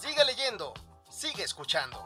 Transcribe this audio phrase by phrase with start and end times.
[0.00, 0.72] Sigue leyendo,
[1.10, 1.98] sigue escuchando.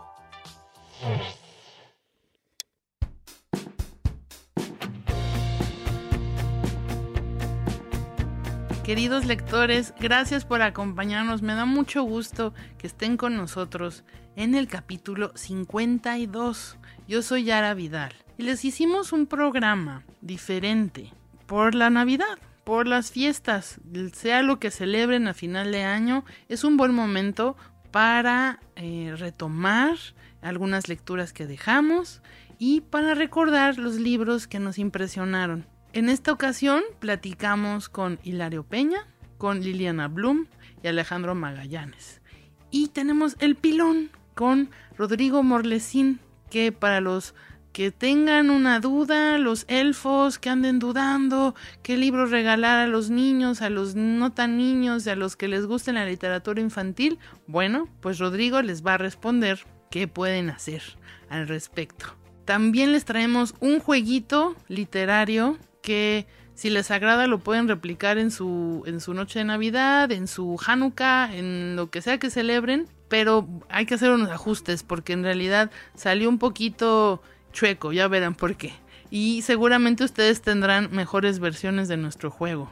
[8.83, 11.43] Queridos lectores, gracias por acompañarnos.
[11.43, 14.05] Me da mucho gusto que estén con nosotros
[14.37, 16.79] en el capítulo 52.
[17.07, 21.13] Yo soy Yara Vidal y les hicimos un programa diferente
[21.47, 23.81] por la Navidad, por las fiestas,
[24.15, 27.57] sea lo que celebren a final de año, es un buen momento
[27.93, 29.97] para eh, retomar
[30.41, 32.21] algunas lecturas que dejamos
[32.59, 35.67] y para recordar los libros que nos impresionaron.
[35.93, 39.07] En esta ocasión platicamos con Hilario Peña,
[39.39, 40.47] con Liliana Blum
[40.83, 42.23] y Alejandro Magallanes.
[42.71, 46.19] Y tenemos el pilón con Rodrigo Morlesín,
[46.51, 47.35] que para los
[47.73, 53.63] que tengan una duda, los elfos que anden dudando qué libro regalar a los niños,
[53.63, 58.19] a los no tan niños, a los que les guste la literatura infantil, bueno, pues
[58.19, 60.83] Rodrigo les va a responder qué pueden hacer
[61.29, 62.07] al respecto.
[62.45, 68.83] También les traemos un jueguito literario que si les agrada lo pueden replicar en su,
[68.87, 73.49] en su noche de Navidad, en su Hanukkah, en lo que sea que celebren, pero
[73.69, 78.57] hay que hacer unos ajustes porque en realidad salió un poquito chueco, ya verán por
[78.57, 78.75] qué.
[79.11, 82.71] Y seguramente ustedes tendrán mejores versiones de nuestro juego.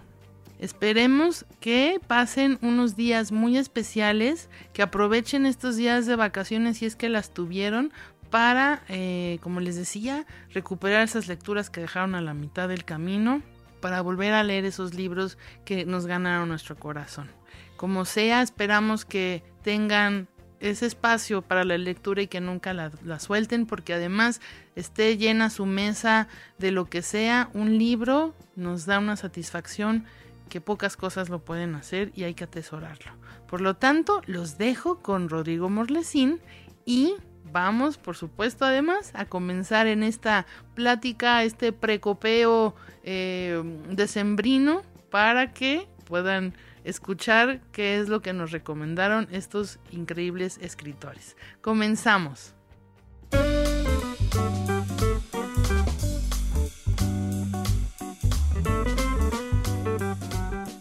[0.59, 6.97] Esperemos que pasen unos días muy especiales, que aprovechen estos días de vacaciones si es
[6.97, 7.93] que las tuvieron
[8.31, 13.43] para, eh, como les decía, recuperar esas lecturas que dejaron a la mitad del camino,
[13.81, 17.31] para volver a leer esos libros que nos ganaron nuestro corazón.
[17.77, 20.29] Como sea, esperamos que tengan
[20.61, 24.41] ese espacio para la lectura y que nunca la, suelten porque además
[24.77, 26.29] esté llena su mesa
[26.59, 30.05] de lo que sea, un libro nos da una satisfacción
[30.49, 33.13] que pocas cosas lo pueden hacer y hay que atesorarlo.
[33.49, 36.41] Por lo tanto, los dejo con Rodrigo Morlesín
[36.85, 37.15] y
[37.53, 45.89] vamos, por supuesto, además, a comenzar en esta plática, este precopeo eh, decembrino, para que
[46.05, 46.55] puedan
[46.85, 51.37] escuchar qué es lo que nos recomendaron estos increíbles escritores.
[51.61, 52.55] Comenzamos.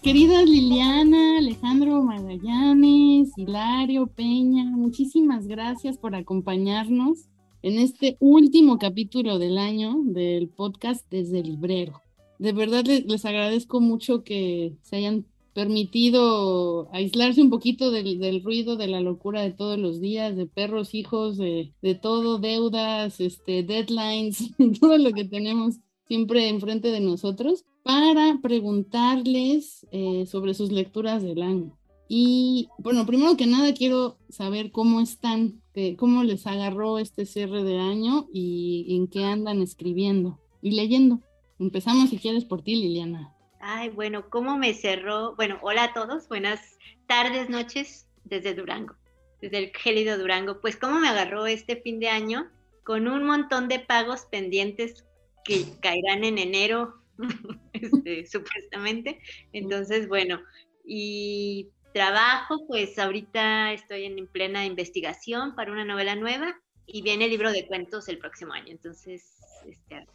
[0.01, 7.29] Queridas Liliana, Alejandro Magallanes, Hilario Peña, muchísimas gracias por acompañarnos
[7.61, 12.01] en este último capítulo del año del podcast Desde el Librero.
[12.39, 15.25] De verdad les, agradezco mucho que se hayan
[15.59, 20.95] permitido aislarse un poquito del, ruido, de la locura de todos los días, de perros,
[20.95, 25.75] hijos, de, todo, deudas, este, deadlines, todo lo que tenemos
[26.07, 31.77] siempre enfrente de nosotros para preguntarles eh, sobre sus lecturas del año.
[32.07, 35.61] Y bueno, primero que nada quiero saber cómo están,
[35.97, 41.19] cómo les agarró este cierre de año y en qué andan escribiendo y leyendo.
[41.59, 43.35] Empezamos si quieres por ti, Liliana.
[43.61, 45.35] Ay, bueno, ¿cómo me cerró?
[45.35, 46.77] Bueno, hola a todos, buenas
[47.07, 48.95] tardes, noches desde Durango,
[49.41, 50.61] desde el gélido Durango.
[50.61, 52.49] Pues cómo me agarró este fin de año
[52.85, 55.05] con un montón de pagos pendientes
[55.43, 57.03] que caerán en enero,
[57.73, 59.19] este, supuestamente.
[59.51, 60.39] Entonces, bueno,
[60.85, 67.31] y trabajo, pues ahorita estoy en plena investigación para una novela nueva y viene el
[67.31, 68.71] libro de cuentos el próximo año.
[68.71, 69.37] Entonces,
[69.67, 70.07] este,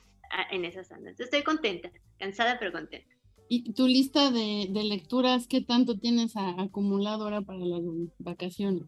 [0.51, 1.21] en esas andas.
[1.21, 3.14] Estoy contenta, cansada pero contenta.
[3.49, 7.83] ¿Y tu lista de, lecturas qué tanto tienes acumulado ahora para las
[8.19, 8.85] vacaciones?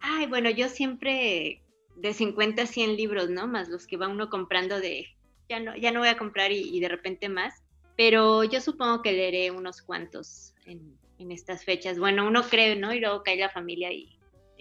[0.00, 1.62] Ay, bueno, yo siempre
[1.96, 3.46] de 50 a 100 libros, ¿no?
[3.46, 5.06] Más los que va uno comprando de
[5.48, 7.62] ya no, ya no voy a comprar y, de repente más,
[7.96, 10.98] pero yo supongo que leeré unos cuantos en,
[11.30, 11.98] estas fechas.
[11.98, 12.94] Bueno, uno cree, ¿no?
[12.94, 14.16] Y luego cae la familia y,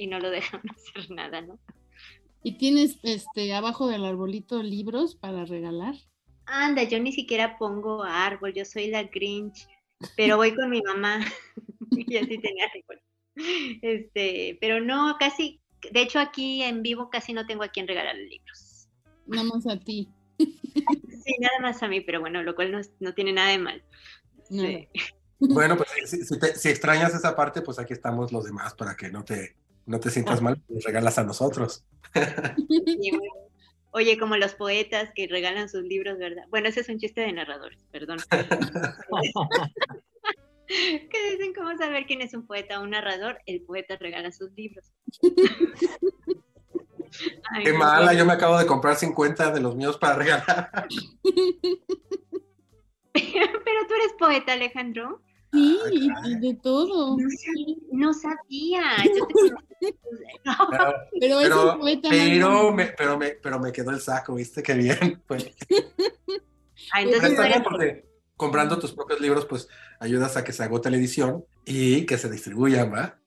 [0.07, 1.59] no lo dejan hacer nada, ¿no?
[2.43, 5.95] ¿Y tienes este abajo del arbolito libros para regalar?
[6.49, 9.67] Anda, yo ni siquiera pongo árbol, yo soy la Grinch,
[10.15, 11.19] pero voy con mi mamá
[11.91, 13.01] y así tenía árbol.
[13.81, 15.61] Este, pero no, casi,
[15.91, 18.89] de hecho aquí en vivo casi no tengo a quien regalarle libros.
[19.27, 20.09] Nada más a ti.
[21.21, 23.83] Sí, nada más a mí, pero bueno, lo cual no, tiene nada de mal.
[25.37, 25.89] Bueno, pues
[26.55, 29.55] si, extrañas esa parte, pues aquí estamos los demás para que no te,
[29.85, 31.83] no te sientas mal, nos regalas a nosotros.
[32.15, 33.48] Sí, bien.
[33.91, 36.43] Oye, como los poetas que regalan sus libros, ¿verdad?
[36.49, 38.19] Bueno, ese es un chiste de narradores, perdón.
[40.67, 43.39] que dicen cómo saber quién es un poeta o un narrador.
[43.45, 44.91] El poeta regala sus libros.
[47.51, 50.69] Ay, Qué no, mala, yo me acabo de comprar 50 de los míos para regalar.
[53.13, 55.23] Pero tú eres poeta, Alejandro.
[55.51, 55.77] Sí,
[56.25, 57.17] y de todo.
[57.17, 57.75] No sabía.
[57.91, 58.81] No sabía.
[59.05, 59.95] Yo te conocí.
[60.45, 60.53] No.
[61.19, 61.79] Pero, Pero
[62.09, 64.61] pero, me, pero, me, pero me quedó el saco, ¿viste?
[64.61, 65.21] Qué bien.
[65.27, 65.55] Pues,
[66.91, 68.05] Ah, entonces porque
[68.35, 69.67] comprando tus propios libros, pues
[69.99, 73.19] ayudas a que se agote la edición y que se distribuyan, ¿va?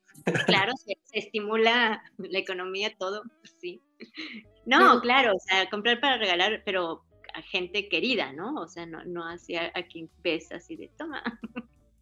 [0.47, 3.83] claro, se, se estimula la economía, todo, pues sí.
[4.65, 7.05] No, claro, o sea, comprar para regalar, pero
[7.35, 8.55] a gente querida, ¿no?
[8.55, 11.23] O sea, no, no así a, a quien ves así de toma.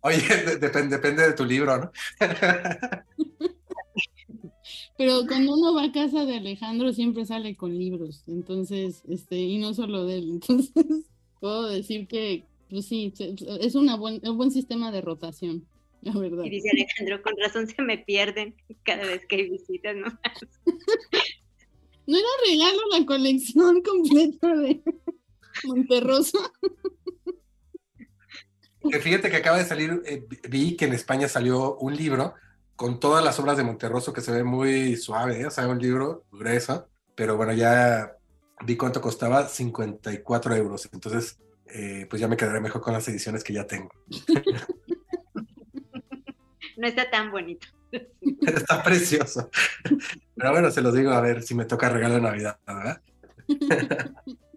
[0.02, 0.16] Oye,
[0.46, 1.90] de- depende, depende de tu libro, ¿no?
[4.96, 9.58] Pero cuando uno va a casa de Alejandro siempre sale con libros, entonces, este, y
[9.58, 10.72] no solo de él, entonces
[11.40, 13.12] puedo decir que, pues sí,
[13.60, 15.66] es una buen, un buen sistema de rotación,
[16.02, 16.44] la verdad.
[16.44, 20.06] Y dice Alejandro, con razón se me pierden cada vez que hay visitas, ¿no?
[22.06, 24.82] No era regalo la colección completa de
[25.64, 26.38] Monterroso.
[28.88, 32.34] Que fíjate que acaba de salir, eh, vi que en España salió un libro
[32.76, 35.46] con todas las obras de Monterroso que se ve muy suave, ¿eh?
[35.46, 38.16] o sea, un libro grueso, pero bueno, ya
[38.64, 43.44] vi cuánto costaba, 54 euros, entonces eh, pues ya me quedaré mejor con las ediciones
[43.44, 43.90] que ya tengo.
[46.76, 47.68] No está tan bonito.
[48.40, 49.50] Está precioso.
[50.34, 53.02] Pero bueno, se los digo, a ver si me toca regalo de Navidad, ¿verdad?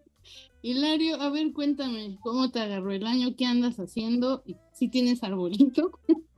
[0.66, 3.36] Hilario, a ver, cuéntame, ¿cómo te agarró el año?
[3.38, 4.44] ¿Qué andas haciendo?
[4.46, 5.92] ¿Y ¿Si tienes arbolito?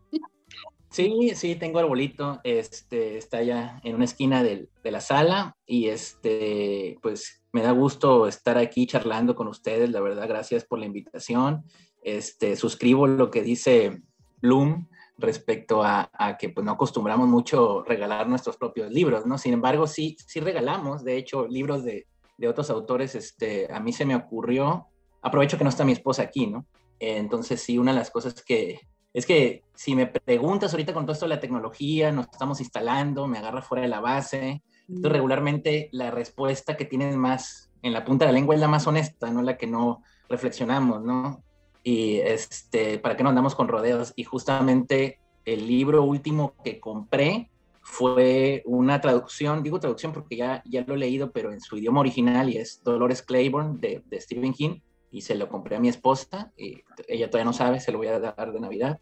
[0.89, 6.97] Sí, sí, tengo arbolito, este, está ya en una esquina de la sala y este,
[7.01, 11.65] pues me da gusto estar aquí charlando con ustedes, la verdad, gracias por la invitación.
[12.01, 14.03] Este, suscribo lo que dice
[14.41, 14.87] Bloom
[15.17, 19.37] respecto a, a que pues no acostumbramos mucho regalar nuestros propios libros, ¿no?
[19.37, 22.07] Sin embargo, sí, sí regalamos, de hecho, libros de,
[22.37, 24.87] de otros autores, este, a mí se me ocurrió,
[25.21, 26.65] aprovecho que no está mi esposa aquí, ¿no?
[26.99, 28.79] Eh, entonces, sí, una de las cosas que,
[29.13, 33.27] es que si me preguntas ahorita con todo esto de la tecnología, nos estamos instalando,
[33.27, 38.03] me agarra fuera de la base, entonces regularmente la respuesta que tienes más en la
[38.03, 41.43] punta de la lengua es la más honesta, no la que no reflexionamos, ¿no?
[41.83, 44.13] Y este, para qué no andamos con rodeos.
[44.15, 47.51] Y justamente el libro último que compré
[47.87, 51.99] fue una traducción, digo traducción porque ya, ya lo he leído, pero en su idioma
[51.99, 54.79] original y es Dolores Claiborne de, de Stephen King
[55.11, 58.07] y se lo compré a mi esposa y ella todavía no sabe, se lo voy
[58.07, 58.99] a dar de Navidad.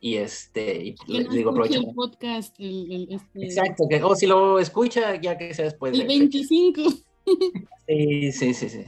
[0.00, 1.88] Y este, y le no digo, escuche aprovecho.
[1.88, 5.92] el podcast, el, el- este, Exacto, que o si lo escucha, ya que sea después
[5.92, 6.82] el de 25.
[7.86, 8.84] Sí, sí, sí, sí.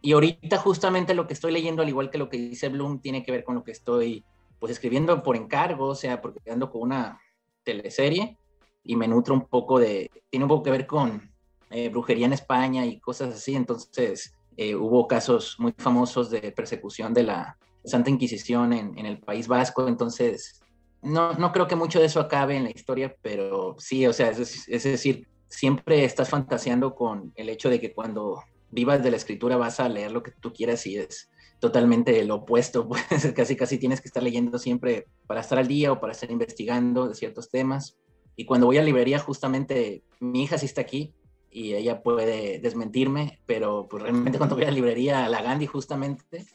[0.00, 3.22] Y ahorita justamente lo que estoy leyendo, al igual que lo que dice Bloom, tiene
[3.22, 4.24] que ver con lo que estoy
[4.58, 7.20] pues escribiendo por encargo, o sea, porque ando con una
[7.64, 8.36] teleserie
[8.84, 11.30] y me nutro un poco de, tiene un poco que ver con
[11.70, 17.14] eh, brujería en España y cosas así, entonces eh, hubo casos muy famosos de persecución
[17.14, 20.60] de la Santa Inquisición en, en el País Vasco, entonces
[21.02, 24.30] no, no creo que mucho de eso acabe en la historia, pero sí, o sea,
[24.30, 29.16] es, es decir, siempre estás fantaseando con el hecho de que cuando vivas de la
[29.16, 31.28] escritura vas a leer lo que tú quieras y es
[31.60, 35.92] totalmente lo opuesto, pues casi casi tienes que estar leyendo siempre para estar al día
[35.92, 37.96] o para estar investigando de ciertos temas.
[38.36, 41.12] Y cuando voy a librería, justamente mi hija sí está aquí
[41.50, 45.66] y ella puede desmentirme, pero pues realmente cuando voy a la librería, a la Gandhi
[45.66, 46.46] justamente,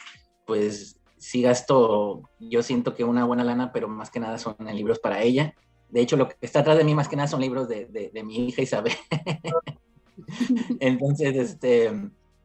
[0.46, 5.00] pues sí gasto, yo siento que una buena lana, pero más que nada son libros
[5.00, 5.54] para ella.
[5.90, 8.10] De hecho, lo que está atrás de mí más que nada son libros de, de,
[8.10, 8.94] de mi hija Isabel.
[10.80, 11.92] Entonces, este,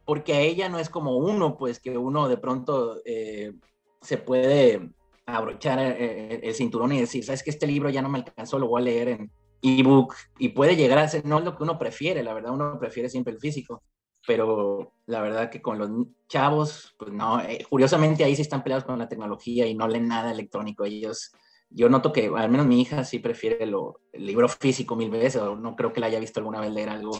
[0.05, 3.53] porque a ella no es como uno, pues que uno de pronto eh,
[4.01, 4.89] se puede
[5.25, 8.67] abrochar eh, el cinturón y decir, sabes que este libro ya no me alcanzó, lo
[8.67, 11.79] voy a leer en ebook y puede llegar a ser, no es lo que uno
[11.79, 13.81] prefiere, la verdad, uno prefiere siempre el físico,
[14.27, 15.89] pero la verdad que con los
[16.27, 20.07] chavos, pues no, eh, curiosamente ahí sí están peleados con la tecnología y no leen
[20.07, 21.31] nada electrónico, ellos
[21.75, 25.41] yo noto que al menos mi hija sí prefiere lo, el libro físico mil veces,
[25.41, 27.19] o no creo que la haya visto alguna vez leer algo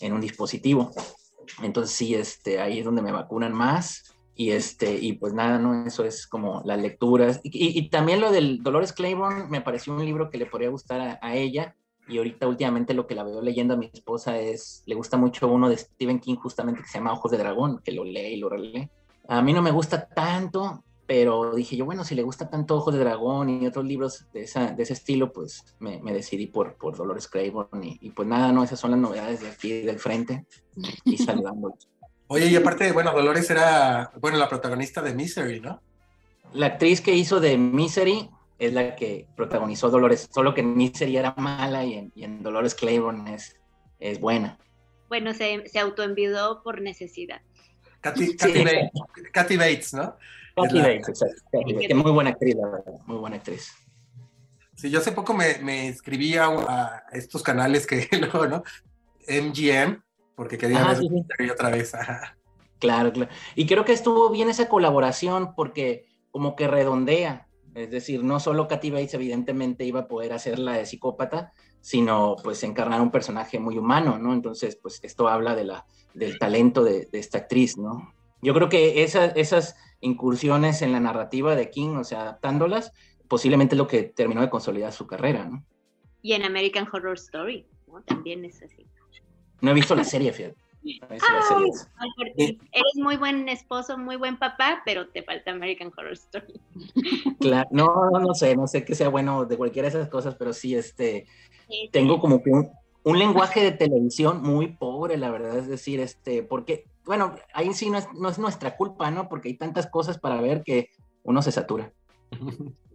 [0.00, 0.92] en un dispositivo.
[1.62, 4.14] Entonces sí, este, ahí es donde me vacunan más.
[4.40, 5.84] Y, este, y pues nada, ¿no?
[5.84, 7.40] Eso es como las lecturas.
[7.42, 10.68] Y, y, y también lo del Dolores Claiborne me pareció un libro que le podría
[10.68, 11.74] gustar a, a, ella.
[12.06, 15.48] Y ahorita últimamente lo que la veo leyendo a mi esposa es, le gusta mucho
[15.48, 18.36] uno de Stephen King justamente que se llama Ojos de Dragón, que lo lee y
[18.36, 18.88] lo relee.
[19.26, 22.94] A mí no me gusta tanto, pero dije yo, bueno, si le gusta tanto Ojos
[22.94, 26.76] de Dragón y otros libros de, esa, de ese estilo, pues me, me decidí por,
[26.76, 29.98] por Dolores Claiborne y, y, pues nada, no, esas son las novedades de aquí del
[29.98, 30.46] frente
[31.04, 31.88] y saludándolos.
[32.28, 35.82] Oye, y aparte, bueno, Dolores era, bueno, la protagonista de Misery, ¿no?
[36.52, 41.16] La actriz que hizo de Misery es la que protagonizó Dolores, solo que en Misery
[41.16, 43.56] era mala y en, y en Dolores Claiborne es,
[43.98, 44.58] es buena.
[45.08, 47.40] Bueno, se, se autoenvidó por necesidad.
[48.00, 48.64] Katy, Katy, sí.
[48.64, 48.90] Bates,
[49.32, 50.16] Katy Bates, ¿no?
[50.54, 51.94] Katy Bates, exacto.
[51.94, 53.72] Muy buena actriz, la verdad, muy buena actriz.
[54.76, 58.62] Sí, yo hace poco me, me inscribí a, a, estos canales que luego, ¿no?
[59.28, 60.02] MGM,
[60.38, 61.50] porque quería Ajá, ver sí, sí.
[61.50, 61.92] otra vez.
[61.96, 62.38] Ajá.
[62.78, 63.28] Claro, claro.
[63.56, 67.48] Y creo que estuvo bien esa colaboración porque como que redondea.
[67.74, 72.36] Es decir, no solo Katy Bates evidentemente iba a poder hacer la de psicópata, sino
[72.44, 74.32] pues encarnar un personaje muy humano, ¿no?
[74.32, 78.14] Entonces, pues esto habla de la, del talento de, de esta actriz, ¿no?
[78.40, 82.92] Yo creo que esa, esas incursiones en la narrativa de King, o sea, adaptándolas,
[83.26, 85.64] posiblemente es lo que terminó de consolidar su carrera, ¿no?
[86.22, 88.02] Y en American Horror Story, ¿no?
[88.02, 88.86] También es así.
[89.60, 90.56] No he visto la serie, fíjate.
[90.82, 91.70] No he visto la serie.
[91.96, 96.60] Ay, eres muy buen esposo, muy buen papá, pero te falta American Horror Story.
[97.40, 100.34] Claro, no, no, no sé, no sé que sea bueno de cualquiera de esas cosas,
[100.34, 101.26] pero sí, este,
[101.68, 102.20] sí, tengo sí.
[102.20, 102.68] como que un,
[103.04, 107.90] un, lenguaje de televisión muy pobre, la verdad, es decir, este, porque, bueno, ahí sí
[107.90, 109.28] no es, no es nuestra culpa, ¿no?
[109.28, 110.90] Porque hay tantas cosas para ver que
[111.22, 111.92] uno se satura.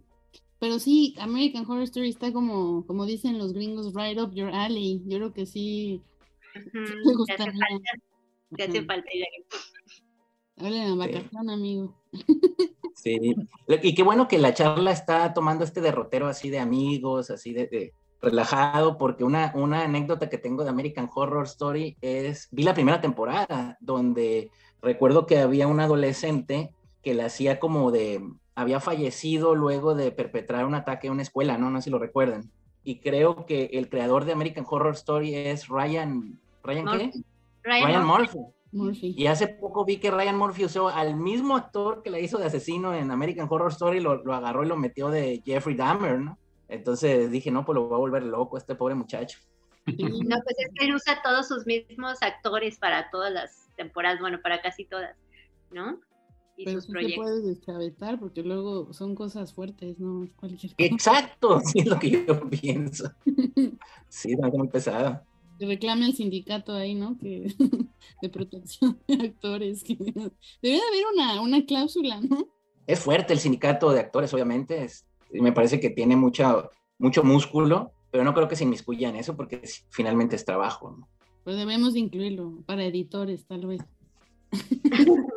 [0.64, 5.02] Pero sí, American Horror Story está como, como dicen los gringos, right up your alley.
[5.04, 6.00] Yo creo que sí.
[6.54, 6.80] -huh.
[7.06, 7.44] Me gustaría.
[7.46, 7.90] Te hace falta,
[8.56, 9.24] te hace falta ir
[10.56, 11.52] Hablen a vacación, sí.
[11.52, 12.02] amigo.
[12.94, 13.34] Sí,
[13.82, 17.66] y qué bueno que la charla está tomando este derrotero así de amigos, así de,
[17.66, 17.92] de
[18.24, 23.00] relajado, porque una, una anécdota que tengo de American Horror Story es, vi la primera
[23.00, 26.70] temporada, donde recuerdo que había un adolescente
[27.02, 28.22] que le hacía como de,
[28.54, 31.70] había fallecido luego de perpetrar un ataque en una escuela, ¿no?
[31.70, 32.50] No sé si lo recuerdan.
[32.82, 37.10] Y creo que el creador de American Horror Story es Ryan, ¿Ryan Murphy.
[37.12, 37.22] qué?
[37.62, 38.38] Ryan, Ryan Murphy.
[38.72, 39.14] Murphy.
[39.16, 42.46] Y hace poco vi que Ryan Murphy usó al mismo actor que la hizo de
[42.46, 46.38] asesino en American Horror Story, lo, lo agarró y lo metió de Jeffrey Dahmer, ¿no?
[46.68, 49.38] Entonces dije, no, pues lo va a volver loco este pobre muchacho.
[49.86, 54.40] No, pues es que él usa todos sus mismos actores para todas las temporadas, bueno,
[54.42, 55.14] para casi todas,
[55.70, 56.00] ¿no?
[56.56, 57.24] Y Pero sus sí proyectos.
[57.24, 60.74] puedes deschavetar porque luego son cosas fuertes, no cualquier cosa.
[60.78, 63.10] Exacto, sí es lo que yo pienso.
[64.08, 65.20] Sí, no es muy pesado.
[65.64, 67.16] Que reclame el sindicato ahí, ¿no?
[67.18, 67.54] Que,
[68.22, 69.82] de protección de actores.
[69.82, 69.94] Que,
[70.62, 72.48] debe haber una, una cláusula, ¿no?
[72.86, 74.84] Es fuerte el sindicato de actores, obviamente.
[74.84, 76.68] Es, me parece que tiene mucha,
[76.98, 80.90] mucho músculo, pero no creo que se inmiscuya en eso porque es, finalmente es trabajo,
[80.90, 81.08] ¿no?
[81.44, 83.80] Pues debemos de incluirlo para editores, tal vez.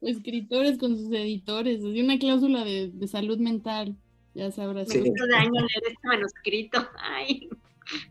[0.00, 3.96] escritores con sus editores, así una cláusula de, de salud mental,
[4.34, 4.88] ya sabrás.
[4.88, 7.48] Me hizo daño leer este manuscrito, ay.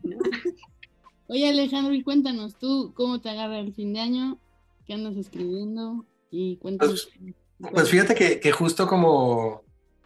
[0.04, 0.18] No.
[1.28, 4.40] Oye Alejandro, y cuéntanos tú cómo te agarra el fin de año,
[4.86, 7.10] qué andas escribiendo y cuéntanos.
[7.60, 9.64] Pues, pues fíjate que, que, justo como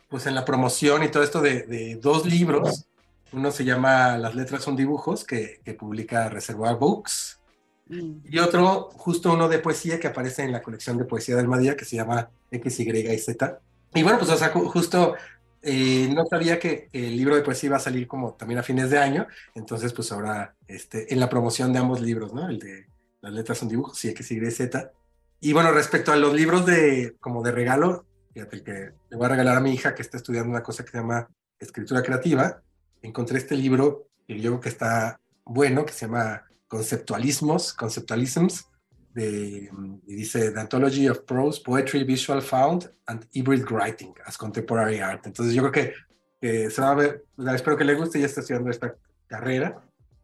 [0.10, 2.88] pues en la promoción y todo esto de, de, dos libros,
[3.32, 7.42] uno se llama Las letras son dibujos, que, que publica Reservoir Books,
[7.90, 11.76] y otro, justo uno de poesía que aparece en la colección de poesía del Madía,
[11.76, 13.60] que se llama X, Y y Z.
[13.94, 15.16] Y bueno, pues o sea, justo
[15.62, 18.90] eh, no sabía que el libro de poesía iba a salir como también a fines
[18.90, 22.50] de año, entonces pues ahora este, en la promoción de ambos libros, ¿no?
[22.50, 22.88] El de
[23.22, 24.92] las letras son dibujos y X, Y, Z.
[25.40, 29.30] Y bueno, respecto a los libros de como de regalo, fíjate que le voy a
[29.30, 32.62] regalar a mi hija que está estudiando una cosa que se llama escritura creativa,
[33.02, 34.08] encontré este libro
[34.40, 38.68] yo creo que está bueno, que se llama Conceptualismos, Conceptualisms,
[39.14, 39.70] de,
[40.08, 45.26] y dice The Anthology of Prose, Poetry, Visual Found and Hybrid Writing as Contemporary Art.
[45.26, 45.94] Entonces yo creo que,
[46.40, 48.96] que se va a ver, espero que le guste, ya está estudiando esta
[49.28, 49.84] carrera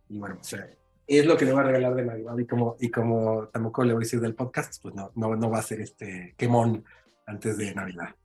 [0.09, 0.69] y bueno, o sea,
[1.05, 3.93] es lo que le voy a regalar de Navidad y como, y como tampoco le
[3.93, 6.83] voy a decir del podcast, pues no, no, no va a ser este quemón
[7.25, 8.15] antes de Navidad.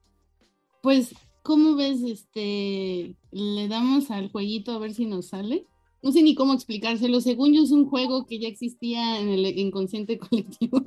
[0.82, 2.02] Pues, ¿cómo ves?
[2.02, 5.66] Este, le damos al jueguito a ver si nos sale
[6.02, 7.20] no sé ni cómo explicárselo.
[7.20, 10.80] Según yo, es un juego que ya existía en el inconsciente colectivo,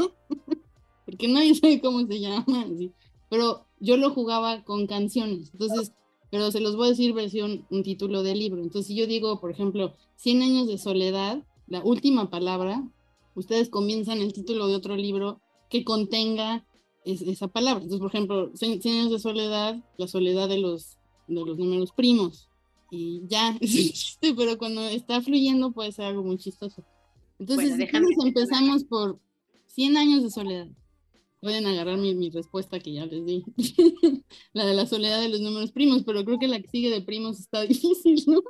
[1.05, 2.91] porque nadie sabe cómo se llama, ¿sí?
[3.29, 5.51] pero yo lo jugaba con canciones.
[5.53, 5.93] Entonces,
[6.29, 8.61] pero se los voy a decir versión, un título de libro.
[8.61, 12.83] Entonces, si yo digo, por ejemplo, 100 años de soledad, la última palabra,
[13.35, 16.65] ustedes comienzan el título de otro libro que contenga
[17.05, 17.83] es, esa palabra.
[17.83, 22.49] Entonces, por ejemplo, 100 años de soledad, la soledad de los, de los números primos
[22.95, 23.57] y ya,
[24.37, 26.83] pero cuando está fluyendo puede ser algo muy chistoso.
[27.39, 29.19] Entonces, bueno, empezamos por
[29.67, 30.67] 100 años de soledad.
[31.41, 33.43] pueden agarrar mi, mi respuesta que ya les di.
[34.53, 37.01] la de la soledad de los números primos, pero creo que la que sigue de
[37.01, 38.41] primos está difícil, ¿no?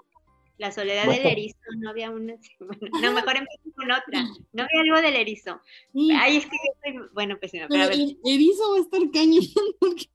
[0.58, 1.22] La soledad Bueno.
[1.24, 2.36] del erizo, no había una.
[2.60, 4.24] bueno, no, mejor empiezo con otra.
[4.54, 5.60] No había algo del erizo.
[5.92, 7.10] Sí, Ay, es que yo soy.
[7.14, 8.00] Bueno, pues no, pero a ver.
[8.00, 9.44] el erizo va a estar cañón,
[9.80, 10.06] porque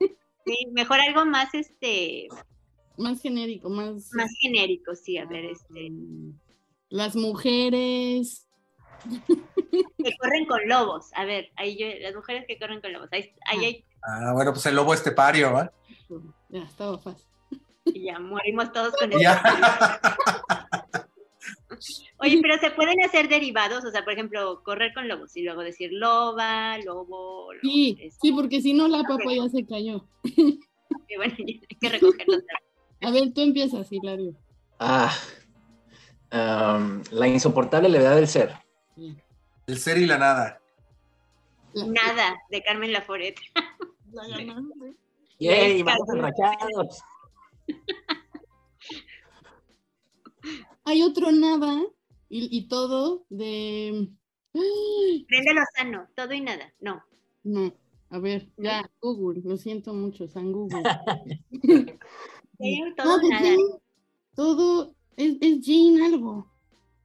[0.47, 2.27] Sí, mejor algo más, este.
[3.01, 4.11] Más genérico, más...
[4.13, 5.91] Más genérico, sí, a ver, este.
[5.91, 6.33] mm,
[6.91, 8.47] Las mujeres...
[10.03, 11.11] Que corren con lobos.
[11.15, 13.09] A ver, ahí yo, las mujeres que corren con lobos.
[13.13, 15.73] Ahí, ahí, hay- Ah, bueno, pues el lobo estepario, ¿va?
[16.49, 17.27] Ya, estaba fácil.
[17.85, 19.11] y ya morimos todos con.
[19.21, 19.41] Ya.
[22.19, 25.63] Oye, pero se pueden hacer derivados, o sea, por ejemplo, correr con lobos y luego
[25.63, 30.05] decir loba, lobo, lobo, Sí, este, sí, porque si no la papa ya se cayó.
[30.25, 32.39] que bueno, hay que recogerlo.
[33.03, 34.35] A ver, tú empiezas, Hilario.
[34.79, 35.13] Ah,
[36.31, 38.55] am, la insoportable levedad del ser.
[39.67, 40.61] El ser y la nada.
[41.75, 43.39] Nada, de Carmen Laforet.
[44.13, 44.97] la ganaste.
[45.39, 45.77] ¡Yay!
[45.77, 46.25] Yes, ¡Vamos Carmen.
[46.27, 47.03] enrachados!
[50.85, 51.83] Hay otro nada
[52.29, 54.09] y, y todo de...
[54.55, 55.27] ¡Ay!
[55.29, 56.73] Brenda Lozano, todo y nada.
[56.81, 57.03] No.
[57.43, 57.73] No,
[58.11, 60.83] a ver, ya, Google, lo siento mucho, San Google.
[62.97, 63.43] Todo de nada.
[63.43, 63.57] Jane,
[64.35, 66.47] todo es, es Jane algo.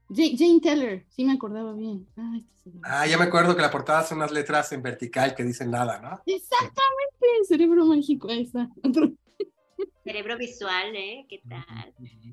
[0.10, 2.08] Jane, Jane Teller, sí me acordaba bien.
[2.18, 2.72] Ah, este.
[2.84, 6.00] Ah, ya me acuerdo que la portada hace unas letras en vertical que dicen nada,
[6.00, 6.22] ¿no?
[6.26, 8.70] Exactamente, cerebro mágico, ahí está.
[8.84, 9.12] Otro,
[10.04, 11.26] Cerebro visual, ¿eh?
[11.28, 11.94] ¿Qué tal?
[11.98, 12.32] Sí.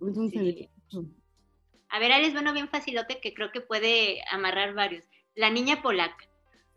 [1.88, 5.04] A ver, ahí les bueno bien facilote que creo que puede amarrar varios.
[5.34, 6.28] La niña polaca.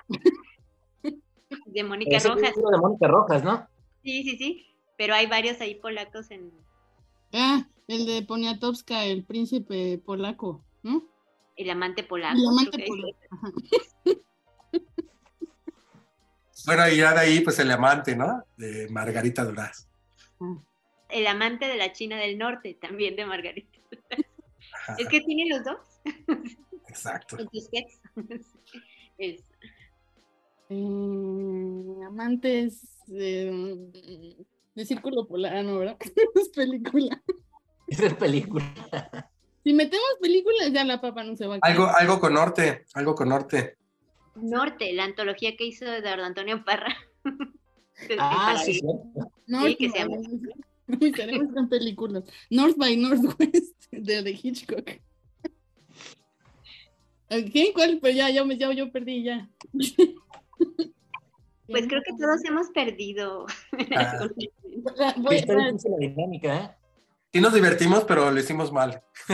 [1.67, 2.55] De Mónica Es el Rojas.
[2.55, 3.67] de Mónica Rojas, ¿no?
[4.03, 4.65] Sí, sí, sí.
[4.97, 6.51] Pero hay varios ahí polacos en.
[7.33, 11.03] Ah, el de Poniatowska, el príncipe polaco, ¿no?
[11.55, 12.37] El amante polaco.
[12.37, 13.61] El amante creo que polaco.
[16.65, 18.43] Bueno, y ya de ahí, pues el amante, ¿no?
[18.57, 19.87] De Margarita Duraz.
[21.09, 23.77] El amante de la China del Norte, también de Margarita.
[24.73, 25.77] Ajá, Es que tiene los dos
[26.87, 27.37] Exacto.
[27.39, 28.01] en Tusquets.
[29.17, 29.43] Es-
[30.69, 34.35] Eh, amantes de,
[34.75, 35.97] de Círculo Polar, ¿no, ¿verdad?
[36.35, 37.21] es película.
[37.87, 38.65] Esa es película.
[39.63, 41.71] Si metemos películas, ya la papa no se va a quedar.
[41.71, 43.77] Algo, algo con norte, algo con norte.
[44.35, 46.95] Norte, la antología que hizo Eduardo Antonio Parra.
[47.23, 49.31] De- Ah, sí, cierto.
[49.47, 50.17] North Sí, que se llama.
[51.15, 52.23] Tenemos gran películas.
[52.49, 54.85] North by Northwest de, de Hitchcock.
[57.29, 57.71] ¿Qué?
[57.73, 57.99] ¿Cuál?
[57.99, 59.49] Pues ya, ya, me- ya yo perdí ya.
[61.67, 63.45] Pues creo que todos hemos perdido.
[63.95, 64.27] Ah.
[64.97, 66.71] La- voy- Está difícil la dinámica, ¿eh?
[67.33, 69.01] Sí nos divertimos, pero lo hicimos mal.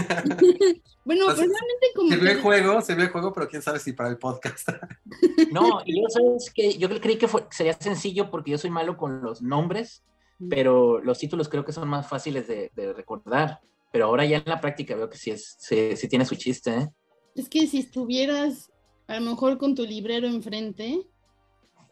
[1.06, 3.62] bueno, Pues, pues realmente como Se vio el juego, se vio el juego, pero quién
[3.62, 4.70] sabe si para el podcast.
[5.52, 8.98] No, y yo sabes que yo creí que fue- sería sencillo porque yo soy malo
[8.98, 10.04] con los nombres,
[10.50, 13.60] pero los títulos creo que son más fáciles de, de recordar.
[13.91, 16.72] Pero ahora ya en la práctica veo que sí, es, sí, sí tiene su chiste,
[16.74, 16.89] ¿eh?
[17.36, 18.72] Es que si estuvieras
[19.08, 21.02] a lo mejor con tu librero enfrente,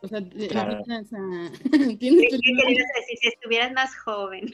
[0.02, 0.74] o sea, te- Claro.
[0.74, 3.18] a- tienes ¿Qué tu qué librero- querías decir?
[3.22, 4.46] Si estuvieras más joven.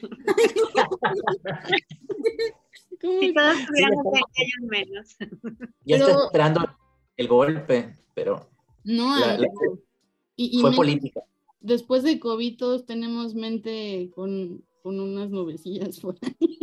[3.00, 3.20] ¿cómo?
[3.20, 5.16] Si todos tuviéramos Sí, 20 años menos.
[5.84, 6.60] Ya Pero- está esperando
[7.16, 8.48] el golpe, pero
[8.84, 9.78] No, La- la- amigo.
[10.36, 11.20] y, y fue política.
[11.60, 16.58] después de COVID todos tenemos mente con, con unas nubecillas por ahí.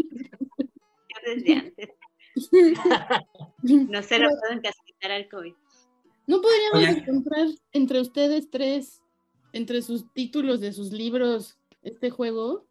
[0.58, 1.90] Yo desde antes.
[3.62, 5.54] No se lo puedo encasquetar al COVID.
[6.28, 7.00] ¿No podríamos Oye.
[7.02, 9.02] encontrar entre ustedes tres,
[9.52, 12.66] entre sus títulos de sus libros, este juego?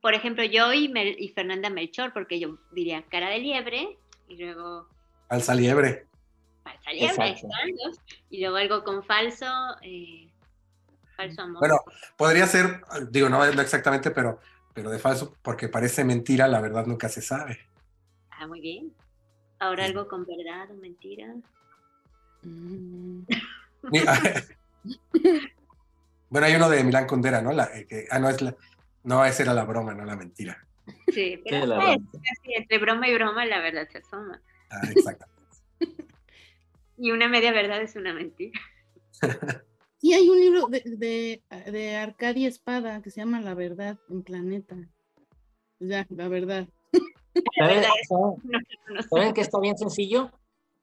[0.00, 3.98] Por ejemplo, yo y, Mel- y Fernanda Melchor, porque yo diría cara de liebre
[4.28, 4.88] y luego
[5.28, 6.06] Alza liebre.
[6.64, 7.46] falsa liebre, Exacto.
[7.48, 7.98] están dos,
[8.30, 9.46] y luego algo con falso,
[9.82, 10.30] eh,
[11.16, 11.58] falso amor.
[11.60, 11.76] Bueno,
[12.16, 14.38] podría ser, digo, no lo exactamente, pero,
[14.72, 17.58] pero de falso, porque parece mentira, la verdad nunca se sabe.
[18.30, 18.94] Ah, muy bien.
[19.58, 19.90] Ahora Sí.
[19.90, 21.34] algo con verdad o mentira.
[22.48, 23.26] Mm,
[26.30, 27.52] bueno, hay uno de Milán Kundera, ¿no?
[27.52, 28.54] La, eh, que- ah, no, es la,
[29.04, 30.58] no, esa era la broma, no la mentira.
[31.12, 31.96] Sí, pero broma.
[32.12, 34.40] casi entre broma y broma la verdad se asoma.
[34.70, 35.26] Ah, exacto.
[37.00, 38.58] Y una media verdad es una mentira.
[40.00, 44.22] Sí, hay un libro de, de, de Arcadia Espada que se llama La Verdad en
[44.22, 44.76] Planeta.
[45.80, 46.68] Ya, la verdad.
[46.92, 48.58] La ¿Saben, verdad es saben- no,
[48.94, 49.08] no sé.
[49.08, 50.30] saben que está bien sencillo?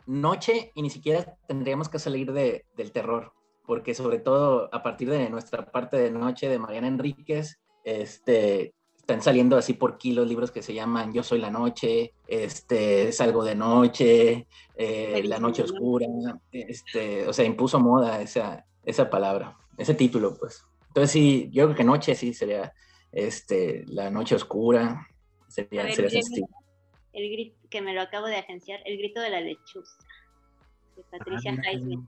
[0.06, 3.34] Noche y ni siquiera tendríamos que salir de- del terror,
[3.66, 9.22] porque sobre todo a partir de nuestra parte de noche de Mariana Enríquez, este, están
[9.22, 13.56] saliendo así por kilos libros que se llaman Yo soy la noche, este, Salgo de
[13.56, 16.08] noche, eh, La noche oscura,
[16.52, 19.58] este, o sea, impuso moda esa, esa palabra.
[19.78, 20.64] ese título, pues.
[20.88, 22.74] Entonces sí, yo creo que noche sí sería
[23.12, 25.06] este, la noche oscura,
[25.48, 26.48] sería, A ver, sería ese estilo.
[27.16, 29.98] El grito, que me lo acabo de agenciar, El grito de la lechuza,
[30.96, 32.06] de Patricia Ah, mira, qué- Highsmith.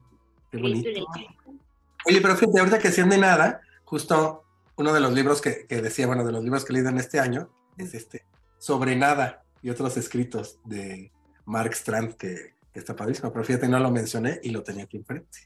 [2.06, 4.44] Oye, pero fíjate, ahorita que hacían de nada, justo
[4.76, 6.98] uno de los libros que, que decía, bueno, de los libros que he leído en
[6.98, 8.24] este año, es este,
[8.58, 11.10] Sobre Nada y otros escritos de
[11.44, 14.96] Mark Strand, que, que está padrísimo, pero fíjate, no lo mencioné y lo tenía aquí
[14.96, 15.38] enfrente.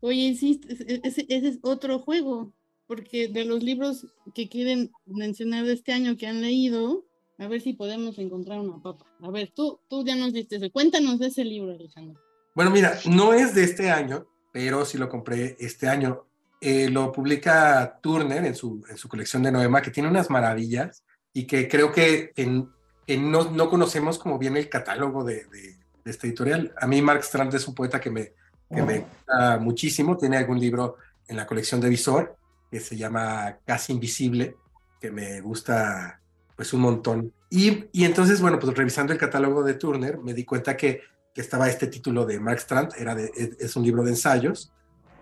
[0.00, 2.52] Oye, sí, ese- ese es otro juego,
[2.86, 7.04] porque de los libros que quieren mencionar de este año que han leído,
[7.40, 9.04] a ver si podemos encontrar una papa.
[9.22, 10.70] A ver, tú, tú ya nos diste ese.
[10.70, 12.20] Cuéntanos de ese libro, Alejandro.
[12.54, 16.26] Bueno, mira, no es de este año, pero sí lo compré este año.
[16.60, 21.02] Eh, lo publica Turner en su, en su colección de Noema, que tiene unas maravillas
[21.32, 22.64] y que creo que, que-
[23.06, 26.72] que no, no conocemos como bien el catálogo de, de- de esta editorial.
[26.80, 28.34] A mí Mark Strand es un poeta que me,
[28.72, 30.16] que me gusta muchísimo.
[30.16, 32.36] Tiene algún libro en la colección de Visor
[32.70, 34.56] que se llama Casi Invisible,
[35.00, 36.20] que me gusta
[36.60, 37.32] pues un montón.
[37.48, 41.00] Y, y entonces, bueno, pues revisando el catálogo de Turner, me di cuenta que
[41.34, 44.72] que estaba este título de Mark Strand, era de- es, un libro de ensayos.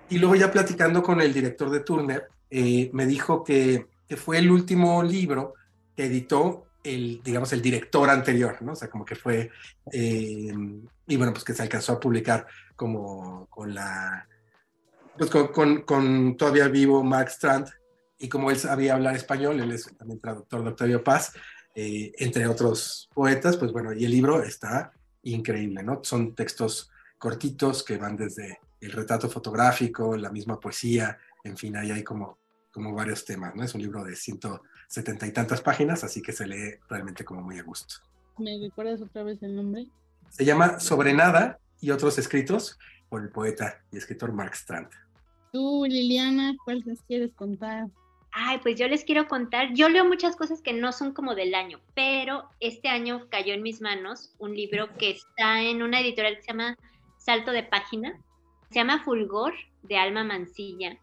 [0.09, 4.39] Y luego ya platicando con el director de Turner, eh, me dijo que, que fue
[4.39, 5.55] el último libro
[5.95, 8.73] que editó el, digamos, el director anterior, ¿no?
[8.73, 9.51] O sea, como que fue,
[9.93, 10.55] eh,
[11.07, 14.27] y bueno, pues que se alcanzó a publicar como con la,
[15.19, 17.69] pues con, con, con todavía vivo Mark Strand,
[18.19, 21.33] y como él sabía hablar español, él es también traductor de Octavio Paz,
[21.75, 26.01] eh, entre otros poetas, pues bueno, y el libro está increíble, ¿no?
[26.03, 31.91] Son textos cortitos que van desde el retrato fotográfico, la misma poesía, en fin, ahí
[31.91, 32.39] hay como,
[32.73, 33.63] como varios temas, ¿no?
[33.63, 37.59] Es un libro de 170 y tantas páginas, así que se lee realmente como muy
[37.59, 37.97] a gusto.
[38.39, 39.87] ¿Me recuerdas otra vez el nombre?
[40.31, 42.79] Se llama Sobre Nada y otros escritos
[43.09, 44.89] por el poeta y escritor Mark Strand.
[45.53, 47.89] Tú, Liliana, ¿cuál nos quieres contar?
[48.33, 51.55] Ay, pues yo les quiero contar, yo leo muchas cosas que no son como del
[51.55, 56.37] año, pero este año cayó en mis manos un libro que está en una editorial
[56.37, 56.77] que se llama
[57.17, 58.21] Salto de Página,
[58.69, 60.99] se llama Fulgor de Alma Mancilla,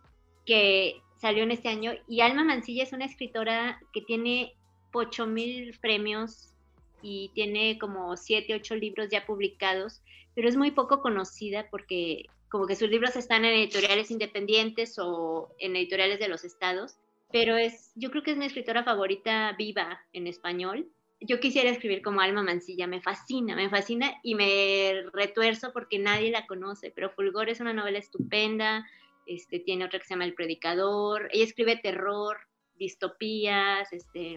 [0.45, 4.53] que salió en este año, y Alma Mancilla es una escritora que tiene
[4.93, 6.53] 8 mil premios
[7.01, 10.01] y tiene como 7, 8 libros ya publicados,
[10.35, 15.49] pero es muy poco conocida porque como que sus libros están en editoriales independientes o
[15.59, 16.97] en editoriales de los estados,
[17.35, 20.87] pero es, yo creo que es mi escritora favorita viva en español.
[21.19, 26.31] Yo quisiera escribir como Alma Mancilla, me fascina, me fascina y me retuerzo porque nadie
[26.31, 28.85] la conoce, pero Fulgor es una novela estupenda,
[29.25, 32.37] este, tiene otra que se llama El Predicador, ella escribe terror,
[32.79, 34.35] distopías, este,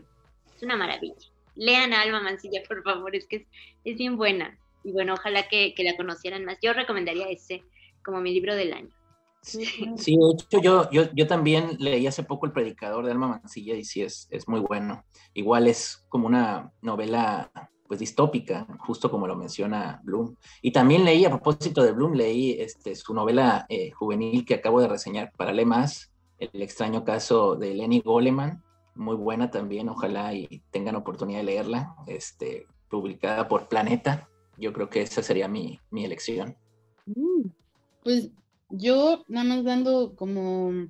[0.56, 1.14] es una maravilla.
[1.54, 3.46] Lean a Alma Mancilla, por favor, es que es,
[3.84, 4.58] es bien buena.
[4.82, 6.58] Y bueno, ojalá que, que la conocieran más.
[6.60, 7.62] Yo recomendaría ese
[8.02, 8.97] como mi libro del año.
[9.48, 13.74] Sí, de hecho yo, yo, yo también leí hace poco El Predicador de Alma Mancilla
[13.74, 15.04] y sí es, es muy bueno.
[15.34, 17.50] Igual es como una novela
[17.86, 20.36] pues distópica, justo como lo menciona Bloom.
[20.60, 24.80] Y también leí, a propósito de Bloom, leí este, su novela eh, juvenil que acabo
[24.80, 28.62] de reseñar para Le Más, El extraño caso de Lenny Goleman,
[28.94, 34.28] muy buena también, ojalá y tengan oportunidad de leerla, este, publicada por Planeta.
[34.58, 36.56] Yo creo que esa sería mi, mi elección.
[37.06, 37.48] Mm,
[38.04, 38.30] Pues
[38.70, 40.88] yo nada más dando como,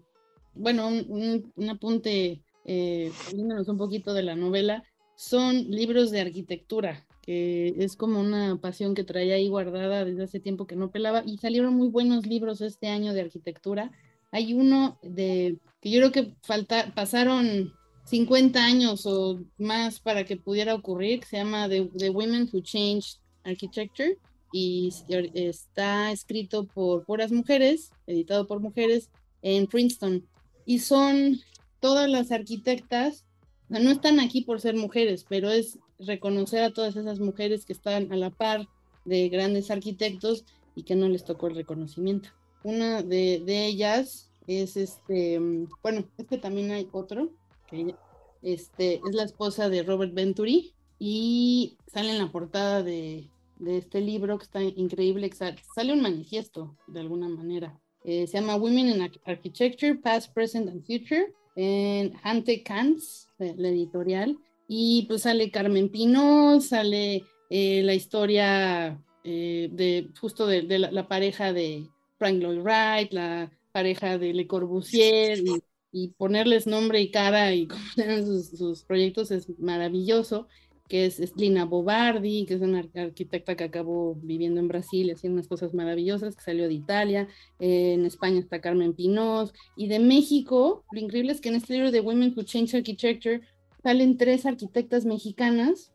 [0.54, 4.84] bueno, un, un- un apunte, eh, un poquito de la novela,
[5.16, 10.40] son libros de arquitectura, que es como una pasión que traía ahí guardada desde hace
[10.40, 13.90] tiempo que no pelaba, y salieron muy buenos libros este año de arquitectura.
[14.30, 17.72] Hay uno de, que yo creo que falta, pasaron
[18.04, 22.60] 50 años o más para que pudiera ocurrir, que se llama The, The Women Who
[22.60, 24.18] Changed Architecture
[24.52, 24.92] y
[25.34, 29.10] está escrito por puras mujeres, editado por mujeres
[29.42, 30.26] en Princeton.
[30.64, 31.40] Y son
[31.80, 33.24] todas las arquitectas,
[33.68, 38.12] no están aquí por ser mujeres, pero es reconocer a todas esas mujeres que están
[38.12, 38.66] a la par
[39.04, 42.30] de grandes arquitectos y que no les tocó el reconocimiento.
[42.62, 45.38] Una de, de ellas es este,
[45.82, 47.30] bueno, es que también hay otro,
[47.68, 47.94] que
[48.42, 54.00] este, es la esposa de Robert Venturi y sale en la portada de, de este
[54.00, 55.30] libro que está increíble,
[55.74, 57.78] sale un manifiesto de alguna manera.
[58.04, 63.68] Eh, se llama Women in Arch- Architecture, Past, Present and Future, en Hante Kantz, la
[63.68, 71.08] editorial, y pues sale Carmen Pinó, sale eh, la historia eh, de justo de, la,
[71.08, 75.42] pareja de Frank Lloyd Wright, la pareja de Le Corbusier,
[75.90, 77.66] y, ponerles nombre y cara y
[77.96, 80.46] cómo sus, sus proyectos es maravilloso.
[80.88, 85.34] Que es, es Lina Bobardi, que es una arquitecta que acabó viviendo en Brasil haciendo
[85.34, 89.98] unas cosas maravillosas, que salió de Italia, eh, en España está Carmen Pinós, y de
[89.98, 93.42] México, lo increíble es que en este libro de Women Who Change Architecture
[93.82, 95.92] salen tres arquitectas mexicanas,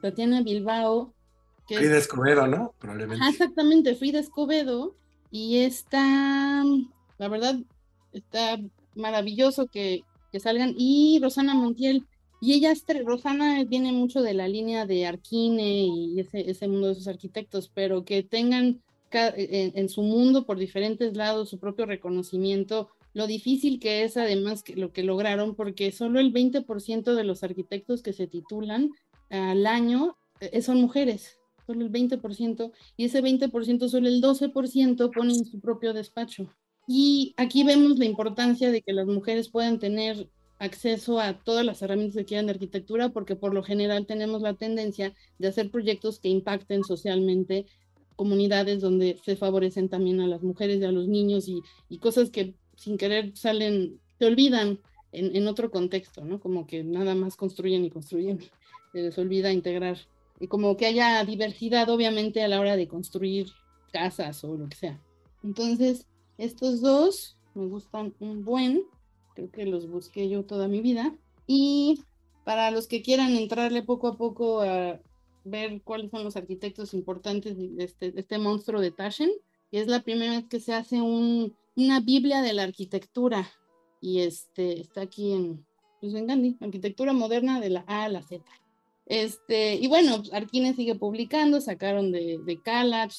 [0.00, 1.12] Tatiana Bilbao,
[1.66, 2.72] que Frida Escobedo, ¿no?
[2.78, 3.26] Probablemente.
[3.28, 4.94] exactamente, Frida Escobedo,
[5.32, 6.62] y está,
[7.18, 7.56] la verdad,
[8.12, 8.60] está
[8.94, 12.06] maravilloso que, que salgan, y Rosana Montiel,
[12.40, 12.72] y ella,
[13.04, 17.70] Rosana, viene mucho de la línea de Arquine y ese, ese mundo de esos arquitectos,
[17.74, 24.04] pero que tengan en, su mundo por diferentes lados su propio reconocimiento, lo difícil que
[24.04, 28.26] es además que lo que lograron, porque solo el 20% de los arquitectos que se
[28.26, 28.90] titulan
[29.30, 35.44] al año eh, son mujeres, solo el 20%, y ese 20%, solo el 12% ponen
[35.44, 36.48] su propio despacho.
[36.86, 41.82] Y aquí vemos la importancia de que las mujeres puedan tener acceso a todas las
[41.82, 46.18] herramientas que quieran de arquitectura, porque por lo general tenemos la tendencia de hacer proyectos
[46.18, 47.66] que impacten socialmente
[48.16, 52.30] comunidades donde se favorecen también a las mujeres y a los niños y, y cosas
[52.30, 54.80] que sin querer salen, se olvidan
[55.12, 56.40] en, en, otro contexto, ¿no?
[56.40, 58.40] Como que nada más construyen y construyen,
[58.92, 59.98] se les olvida integrar.
[60.40, 63.48] Y como que haya diversidad, obviamente, a la hora de construir
[63.92, 65.00] casas o lo que sea.
[65.42, 68.84] Entonces, estos dos me gustan un buen
[69.36, 71.14] creo que los busqué yo toda mi vida.
[71.46, 72.00] Y
[72.44, 75.00] para los que quieran entrarle poco a poco a
[75.44, 79.30] ver cuáles son los arquitectos importantes de este, este monstruo de Taschen,
[79.70, 83.48] que es la primera vez que se hace un, una Biblia de la arquitectura.
[84.00, 85.64] Y este está aquí en,
[86.00, 88.44] pues en Gandhi, Arquitectura Moderna de la A a la Z.
[89.06, 92.60] Este, y bueno, Arquine sigue publicando, sacaron de, de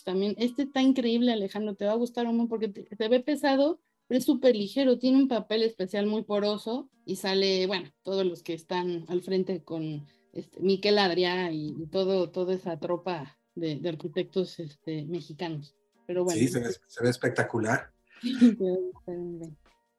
[0.03, 0.36] también.
[0.38, 3.80] Este está increíble, Alejandro, te va a gustar un montón porque te, te ve pesado,
[4.09, 8.53] es súper ligero, tiene un papel especial muy poroso y sale, bueno, todos los que
[8.53, 15.05] están al frente con este, Miquel Adrià y, todo, toda esa tropa de, arquitectos este,
[15.05, 15.75] mexicanos.
[16.05, 16.39] Pero bueno.
[16.39, 17.91] Sí, se ve, espectacular.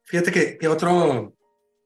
[0.05, 1.35] Fíjate que, otro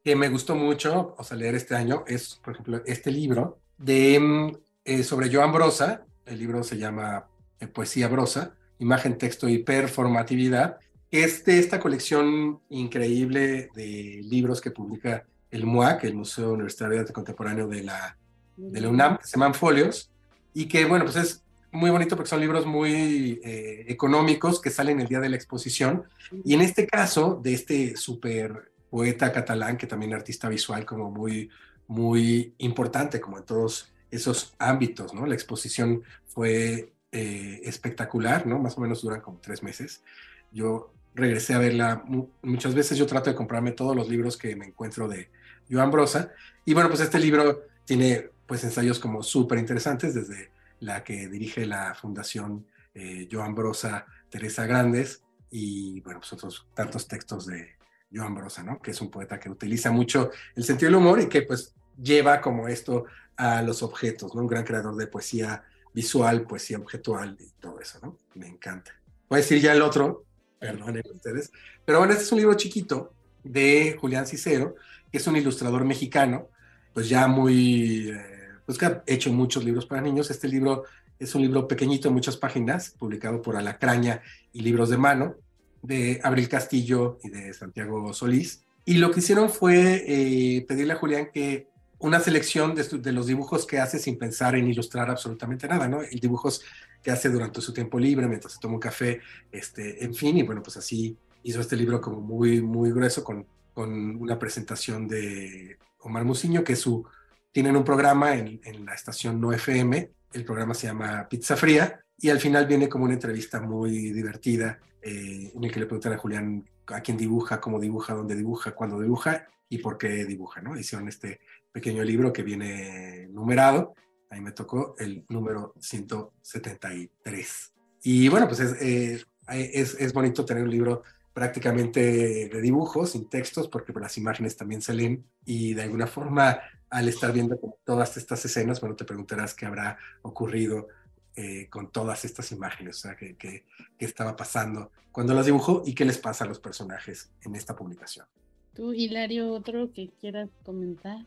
[0.05, 4.21] que me gustó mucho, o sea, leer este año, es, por ejemplo, este libro de,
[4.21, 4.53] mm,
[4.85, 6.07] eh, sobre Joan Brosa.
[6.25, 10.79] El libro se llama eh, Poesía Brosa, Imagen, Texto y Performatividad
[11.13, 17.01] es de esta colección increíble de libros que publica el MUAC, el Museo Universitario de
[17.01, 18.17] Arte Contemporáneo de la,
[18.57, 20.11] de la UNAM, que se llaman Folios,
[20.55, 25.01] y que, bueno, pues es muy bonito porque son libros muy eh, económicos que salen
[25.01, 26.05] el día de la exposición.
[26.45, 31.51] Y en este caso, de este super poeta catalán, que también artista visual como muy,
[31.89, 35.27] muy importante, como en todos esos ámbitos, ¿no?
[35.27, 38.59] La exposición fue eh, espectacular, ¿no?
[38.59, 40.03] Más o menos duran como tres meses.
[40.51, 42.05] Yo regresé a verla
[42.43, 42.99] muchas veces.
[42.99, 45.31] Yo trato de comprarme todos los libros que me encuentro de
[45.71, 46.33] Joan Brosa.
[46.65, 51.67] Y bueno, pues este libro tiene pues ensayos como súper interesantes, desde la que dirige
[51.67, 57.77] la Fundación eh, Joan Brosa, Teresa Grandes, y bueno, pues otros tantos textos de
[58.13, 58.81] Joan Brosa, ¿no?
[58.81, 62.41] Que es un poeta que utiliza mucho el sentido del humor y que pues lleva
[62.41, 63.05] como esto
[63.37, 64.43] a los objetos, ¿no?
[64.43, 65.63] Un gran creador de poesía
[65.95, 68.19] visual, poesía objetual y todo eso, ¿no?
[68.35, 68.93] Me encanta.
[69.29, 70.25] Voy a decir ya el otro,
[70.63, 71.53] perdonen ustedes.
[71.85, 74.77] Pero bueno, este es un libro chiquito de Julián Cicero,
[75.11, 76.49] que es un ilustrador mexicano,
[76.95, 78.21] pues ya muy, eh,
[78.65, 80.31] pues que ha hecho muchos libros para niños.
[80.31, 80.85] Este libro
[81.19, 84.23] es un libro pequeñito muchas páginas, publicado por Alacraña
[84.53, 85.35] y Libros de Mano,
[85.83, 88.65] de Abril Castillo y de Santiago Solís.
[88.85, 91.69] Y lo que hicieron fue eh, pedirle a Julián que
[92.03, 96.01] una selección de, los dibujos que hace sin pensar en ilustrar absolutamente nada, ¿no?
[96.09, 96.63] Y dibujos
[97.03, 100.43] que hace durante su tiempo libre, mientras se toma un café, este, en fin, y
[100.43, 105.79] bueno, pues así hizo este libro como muy, muy grueso con, con una presentación de
[106.01, 107.05] Omar Musiño, que su,
[107.53, 112.01] tienen un programa en, en la estación No FM, el programa se llama Pizza Fría,
[112.19, 116.13] y al final viene como una entrevista muy divertida eh, en el que le preguntan
[116.13, 120.61] a Julián a quién dibuja, cómo dibuja, dónde dibuja, cuándo dibuja y por qué dibuja,
[120.61, 120.79] ¿no?
[120.79, 121.41] Hicieron este
[121.73, 123.95] pequeño libro que viene numerado
[124.33, 127.73] ahí me tocó el número 173.
[128.03, 131.03] Y bueno, pues eh, es, es, bonito tener un libro
[131.35, 136.61] prácticamente de dibujos, sin textos, porque las imágenes también se leen y de alguna forma
[136.89, 140.89] al estar viendo todas estas escenas, bueno, te preguntarás qué habrá ocurrido
[141.37, 143.65] eh, con todas estas imágenes, o sea, qué, qué,
[143.99, 147.77] qué estaba pasando cuando las dibujó y qué les pasa a los personajes en esta
[147.77, 148.27] publicación.
[148.75, 151.27] ¿Tú, Hilario, otro que quieras comentar?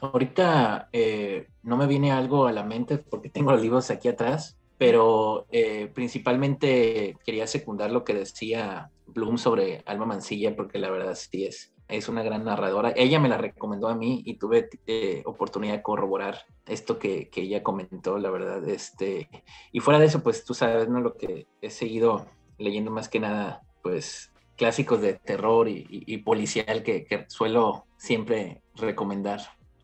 [0.00, 4.56] Ahorita eh, no me viene algo a la mente porque tengo los libros aquí atrás,
[4.78, 11.14] pero eh, principalmente quería secundar lo que decía Bloom sobre Alma Mancilla, porque la verdad
[11.14, 12.92] sí es es una gran narradora.
[12.96, 17.42] Ella me la recomendó a mí y tuve eh, oportunidad de corroborar esto que, que,
[17.42, 18.66] ella comentó, la verdad.
[18.68, 19.28] Este,
[19.72, 21.00] y fuera de eso, pues tú sabes, ¿no?
[21.00, 22.26] Lo que he seguido
[22.58, 29.40] leyendo más que nada, pues clásicos de terror y, policial que, que, suelo siempre recomendar.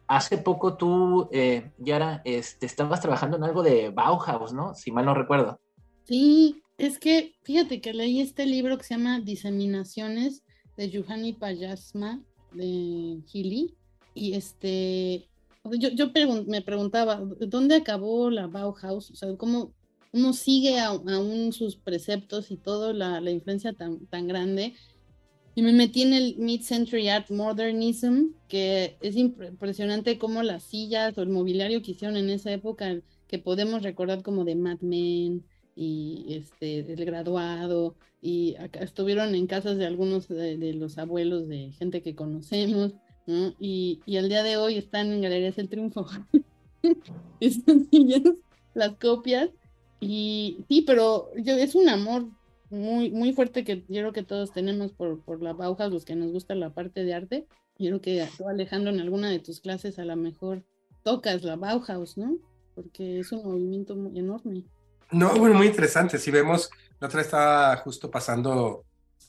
[0.09, 4.75] Hace poco tú, eh, Yara, este, estabas trabajando en algo de Bauhaus, ¿no?
[4.75, 5.59] Si mal no recuerdo.
[6.05, 10.45] Sí, es que fíjate que leí este libro que se llama Diseminaciones
[10.77, 12.21] de Yuhani Payasma
[12.53, 13.75] de Gili
[14.15, 15.29] y este
[15.73, 16.11] yo, yo
[16.47, 19.73] me preguntaba dónde acabó la Bauhaus, o sea, cómo
[20.13, 24.75] uno sigue aún sus preceptos y todo la, la influencia tan, tan grande
[25.57, 31.23] y me metí en el Mid-Century Art Modernism, que es impresionante cómo las sillas o
[31.23, 36.27] el mobiliario que hicieron en esa época, que podemos recordar como de Mad Men y
[36.29, 42.03] este, el graduado, y acá estuvieron en casas de algunos de, los abuelos de gente
[42.03, 42.93] que conocemos,
[43.27, 43.55] ¿no?
[43.59, 46.07] Y, y al día de hoy están en Galerías El Triunfo.
[47.41, 48.21] Estas sillas,
[48.75, 49.49] las copias,
[50.01, 52.29] y sí, pero yo, es un amor
[52.71, 56.17] muy, muy fuerte que yo creo que todos tenemos por, por la Bauhaus, los que
[56.17, 57.47] nos gusta la parte de arte.
[57.79, 60.65] Yo creo que tú, Alejandro, en alguna de tus clases a lo mejor
[61.03, 62.37] tocas la Bauhaus, ¿no?
[62.75, 64.65] Porque es un movimiento muy enorme.
[65.11, 66.19] No, bueno, muy interesante.
[66.19, 68.85] Si vemos, la otra estaba justo pasando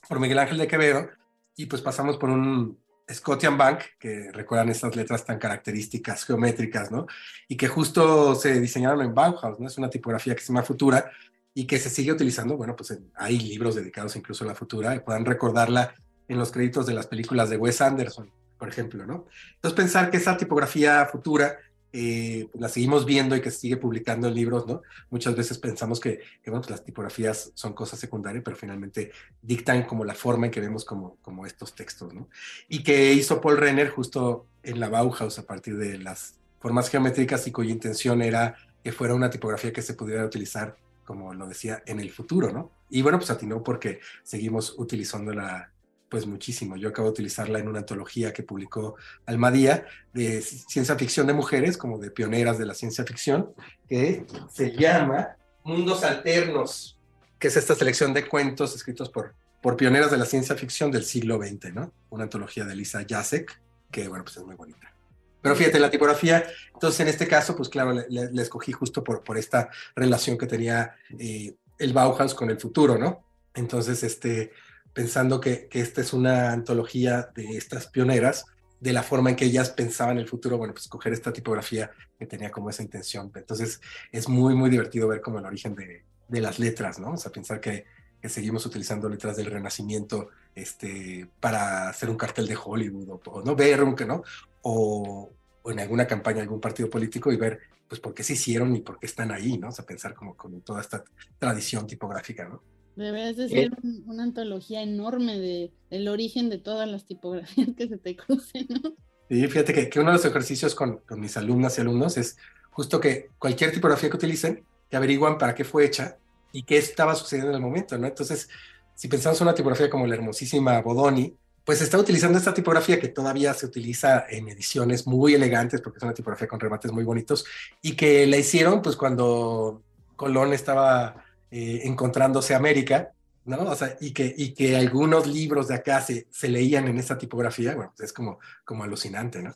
[0.08, 1.10] por Miguel Ángel de Quevedo
[1.56, 2.78] y pues pasamos por un
[3.12, 7.06] Scotian Bank, que recuerdan estas letras tan características geométricas, ¿no?
[7.48, 9.68] Y que justo se diseñaron en Bauhaus, ¿no?
[9.68, 11.10] Es una tipografía que se llama Futura
[11.58, 15.00] y que se sigue utilizando, bueno, pues hay libros dedicados incluso a la futura y
[15.00, 15.96] puedan recordarla
[16.28, 19.26] en los créditos de las películas de Wes Anderson, por ejemplo, ¿no?
[19.56, 21.58] Entonces pensar que esa tipografía futura
[21.92, 24.84] eh, pues la seguimos viendo y que se sigue publicando en libros, ¿no?
[25.10, 30.06] Muchas veces pensamos que, bueno, pues las tipografías son cosas secundarias, pero finalmente dictan como
[30.06, 32.30] la forma en que vemos como, como estos textos, ¿no?
[32.70, 37.48] Y que hizo Paul Renner justo en la Bauhaus a partir de las formas geométricas
[37.48, 41.82] y cuya intención era que fuera una tipografía que se pudiera utilizar como lo decía,
[41.86, 42.70] en el futuro, ¿no?
[42.90, 45.72] Y bueno, pues atinó porque seguimos utilizándola
[46.10, 46.76] pues muchísimo.
[46.76, 51.78] Yo acabo de utilizarla en una antología que publicó Almadía de ciencia ficción de mujeres,
[51.78, 53.54] como de pioneras de la ciencia ficción,
[53.88, 57.00] que se llama Mundos Alternos,
[57.40, 61.06] que es esta selección de cuentos escritos por, por pioneras de la ciencia ficción del
[61.06, 61.94] siglo XX, ¿no?
[62.10, 64.94] Una antología de Lisa Jacek, que bueno, pues es muy bonita.
[65.42, 69.38] Pero fíjate, la tipografía, entonces en este caso, pues claro, le, escogí justo por, por
[69.38, 73.24] esta relación que tenía eh, el Bauhaus con el futuro, ¿no?
[73.54, 74.52] Entonces, este,
[74.94, 78.46] pensando que, que, esta es una antología de estas pioneras,
[78.80, 82.28] de la forma en que ellas pensaban el futuro, bueno, pues escoger esta tipografía que
[82.28, 83.32] tenía como esa intención.
[83.34, 87.12] Entonces, es muy, muy divertido ver como el origen de, de las letras, ¿no?
[87.12, 87.86] O sea, pensar que,
[88.22, 93.56] que, seguimos utilizando letras del Renacimiento este, para hacer un cartel de Hollywood o, no
[93.56, 94.24] ver, que no,
[94.70, 95.32] o,
[95.66, 99.00] en alguna campaña, algún partido político y ver, pues, por qué se hicieron y por
[99.00, 99.70] qué están ahí, ¿no?
[99.70, 101.04] O sea, pensar como con toda esta
[101.40, 102.62] tradición tipográfica, ¿no?
[102.98, 103.72] Deberías de ser
[104.08, 108.94] una antología enorme de, del origen de todas las tipografías que se te crucen, ¿no?
[109.30, 112.38] Sí, fíjate que, que uno de los ejercicios con, con, mis alumnas y alumnos es
[112.72, 116.18] justo que cualquier tipografía que utilicen, que averiguan para qué fue hecha
[116.52, 118.08] y qué estaba sucediendo en el momento, ¿no?
[118.08, 118.50] Entonces,
[118.96, 121.36] si pensamos en una tipografía como la hermosísima Bodoni,
[121.68, 126.04] pues está utilizando esta tipografía que todavía se utiliza en ediciones muy elegantes, porque es
[126.04, 127.44] una tipografía con remates muy bonitos,
[127.82, 129.84] y que la hicieron pues cuando
[130.16, 133.12] Colón estaba eh, encontrándose América,
[133.44, 133.64] ¿no?
[133.64, 137.18] O sea, y que, y que algunos libros de acá se, se leían en esta
[137.18, 139.54] tipografía, bueno, pues es como, como alucinante, ¿no?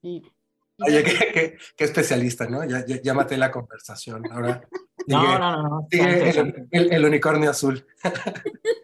[0.00, 0.22] Sí.
[0.86, 2.64] Oye, qué, qué, especialista, ¿no?
[2.64, 4.22] Ya, ya, maté la conversación.
[4.30, 4.66] Ahora.
[5.06, 7.86] no, no, no, el, unicornio azul.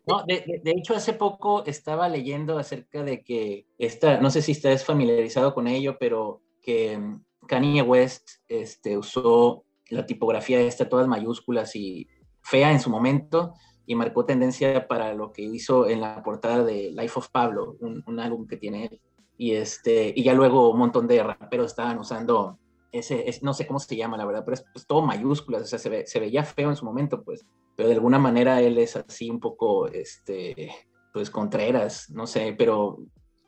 [0.06, 4.52] No, de, de, hecho, hace poco estaba leyendo acerca de que esta, no sé si
[4.52, 6.98] estás familiarizado con ello, pero que
[7.46, 12.09] Kanye West este, usó la tipografía esta, todas mayúsculas y
[12.42, 13.54] fea en su momento,
[13.87, 18.02] y marcó tendencia para lo que hizo en la portada de Life of Pablo, un,
[18.06, 19.00] un álbum que tiene él.
[19.38, 22.59] Y, este, y ya luego un montón de raperos estaban usando
[22.92, 25.79] ese, no sé cómo se llama, la verdad, pero es pues, todo mayúsculas, o sea,
[25.79, 27.44] se, se, veía feo en su momento, pues,
[27.77, 30.70] pero de alguna manera él es así un poco, este,
[31.12, 32.99] pues, contreras, no sé, pero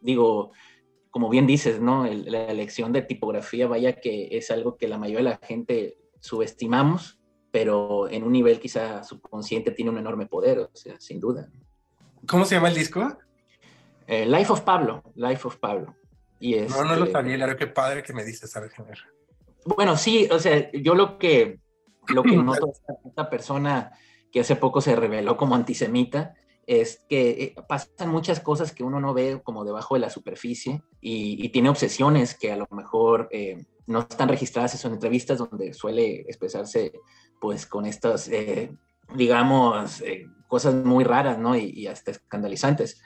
[0.01, 0.53] digo,
[1.11, 2.05] como bien dices, ¿no?
[2.05, 7.19] la elección de tipografía, vaya que es algo que la mayoría de la gente subestimamos,
[7.51, 11.51] pero en un nivel quizá subconsciente tiene un enorme poder, o sea, sin duda.
[12.27, 13.17] ¿Cómo se llama el disco?
[14.09, 15.95] Eh, Life of Pablo, Life of Pablo.
[16.41, 18.73] Y no, no lo sabía, claro, qué padre que me dices, ¿sabes?
[19.65, 21.61] Bueno, sí, o sea, yo lo que,
[22.09, 23.93] lo que noto esta, esta persona
[24.33, 26.35] que hace poco se reveló como antisemita,
[26.69, 30.83] es que eh, pasan muchas cosas que uno no ve como debajo de la superficie
[31.01, 36.21] y, tiene obsesiones que a lo mejor eh, no están registradas en entrevistas donde suele
[36.29, 36.93] expresarse
[37.41, 38.71] pues con estas, eh,
[39.15, 40.03] digamos,
[40.47, 41.57] cosas muy raras, ¿no?
[41.57, 43.01] Y, y, hasta escandalizantes.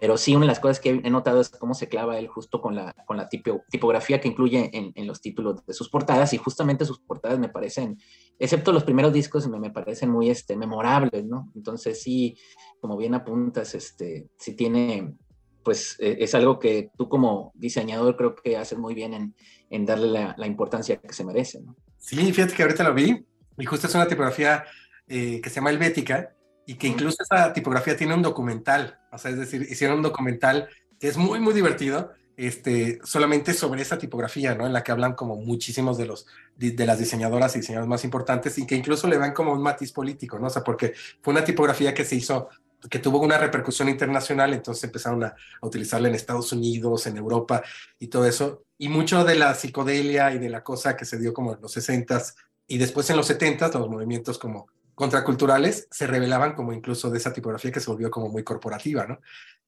[0.00, 2.60] Pero sí, una de las cosas que he notado es cómo se clava él justo
[2.62, 6.38] con la, con la tipografía que incluye en, en, los títulos de sus portadas y
[6.38, 7.98] justamente sus portadas me parecen,
[8.38, 11.50] excepto los primeros discos, me, me parecen muy este, memorables, ¿no?
[11.54, 12.38] Entonces sí,
[12.80, 15.14] como bien apuntas, este, sí tiene,
[15.62, 19.34] pues e, es algo que tú como diseñador creo que haces muy bien en,
[19.68, 21.76] en darle la, la, importancia que se merece, ¿no?
[21.98, 23.26] Sí, fíjate que ahorita lo vi
[23.58, 24.64] y justo es una tipografía
[25.06, 26.34] eh, que se llama Helvética
[26.66, 30.68] y que incluso esa tipografía tiene un documental, o sea, es decir, hicieron un documental
[30.98, 34.66] que es muy, muy divertido, este, solamente sobre esa tipografía, ¿no?
[34.66, 38.56] En la que hablan como muchísimos de los, de, las diseñadoras y diseñadores más importantes
[38.58, 40.46] y que incluso le dan como un matiz político, ¿no?
[40.46, 42.48] O sea, porque fue una tipografía que se hizo
[42.90, 47.62] que tuvo una repercusión internacional, entonces empezaron a, a, utilizarla en Estados Unidos, en Europa
[48.00, 48.64] y todo eso.
[48.76, 51.76] Y mucho de la psicodelia y de la cosa que se dio como en los
[51.76, 52.34] 60s
[52.66, 54.66] y después en los 70s, los movimientos como
[55.02, 59.18] contraculturales se revelaban como incluso de esa tipografía que se volvió como muy corporativa, ¿no?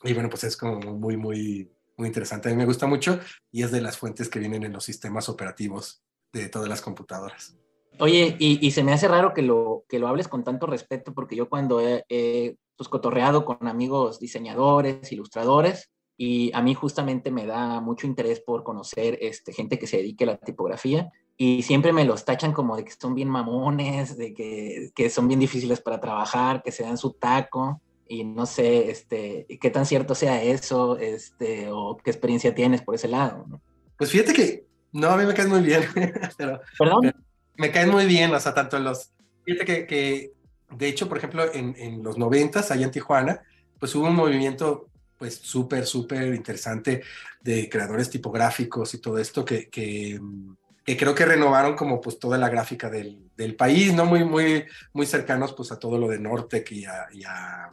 [0.04, 2.48] Y bueno, pues es como muy, muy, muy interesante.
[2.48, 3.18] A mí me gusta mucho
[3.50, 7.56] y es de las fuentes que vienen en los sistemas operativos de todas las computadoras.
[7.98, 11.34] Oye, y, se me hace raro que lo, que lo hables con tanto respeto, porque
[11.34, 17.44] yo cuando he, he pues, cotorreado con amigos diseñadores, ilustradores, y a mí justamente me
[17.44, 21.92] da mucho interés por conocer este, gente que se dedique a la tipografía y siempre
[21.92, 25.80] me los tachan como de que son bien mamones, de que, que, son bien difíciles
[25.80, 30.42] para trabajar, que se dan su taco y no sé este, qué tan cierto sea
[30.42, 33.44] eso este, o qué experiencia tienes por ese lado.
[33.48, 33.60] ¿no?
[33.96, 35.82] Pues fíjate que no, a mí me caen muy bien,
[36.36, 37.12] pero, ¿Perdón?
[37.56, 39.10] me caen muy bien, o sea, tanto los...
[39.44, 40.32] Fíjate que, que
[40.70, 43.42] de hecho, por ejemplo, en, en los noventas, allá en Tijuana,
[43.80, 47.02] pues hubo un movimiento pues súper, súper interesante
[47.40, 50.20] de creadores tipográficos y todo esto que, que
[50.84, 54.04] que creo que renovaron como pues toda la gráfica del, del, país, ¿no?
[54.04, 57.70] Muy, muy, muy cercanos pues a todo lo de Nortec y, a,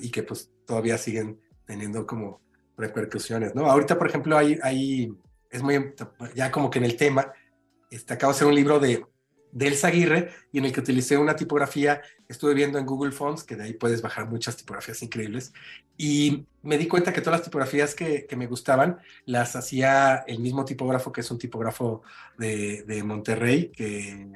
[0.00, 2.42] y, que pues todavía siguen teniendo como
[2.76, 3.70] repercusiones, ¿no?
[3.70, 5.12] Ahorita, por ejemplo, hay, hay
[5.50, 5.94] es muy,
[6.34, 7.32] ya como que en el tema,
[7.90, 9.04] este, acabo de hacer un libro de
[9.52, 13.44] de Elsa Aguirre y en el que utilicé una tipografía, estuve viendo en Google Fonts,
[13.44, 15.52] que de ahí puedes bajar muchas tipografías increíbles,
[15.96, 20.40] y me di cuenta que todas las tipografías que, que me gustaban las hacía el
[20.40, 22.02] mismo tipógrafo, que es un tipógrafo
[22.38, 24.28] de, de Monterrey, que,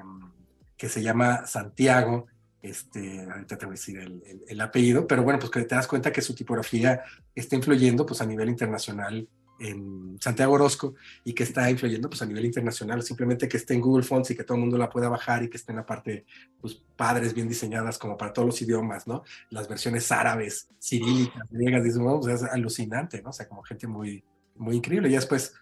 [0.77, 2.27] que, se llama Santiago,
[2.61, 5.75] este, ahorita te voy a decir el, el, el, apellido, pero bueno, pues que te
[5.75, 7.03] das cuenta que su tipografía
[7.35, 9.29] está influyendo pues a nivel internacional
[9.61, 10.95] en Santiago Orozco
[11.25, 14.37] y que está influyendo pues a nivel internacional, simplemente que esté en Google Fonts y
[14.37, 16.25] que todo el mundo la pueda bajar y que esté en la parte,
[16.61, 19.23] pues padres bien diseñadas como para todos los idiomas, ¿no?
[19.51, 23.31] Las versiones árabes, cirílicas, griegas, dices, bueno, pues es alucinante, ¿no?
[23.31, 24.25] O sea, como gente muy,
[24.57, 25.09] muy increíble.
[25.09, 25.55] Y después,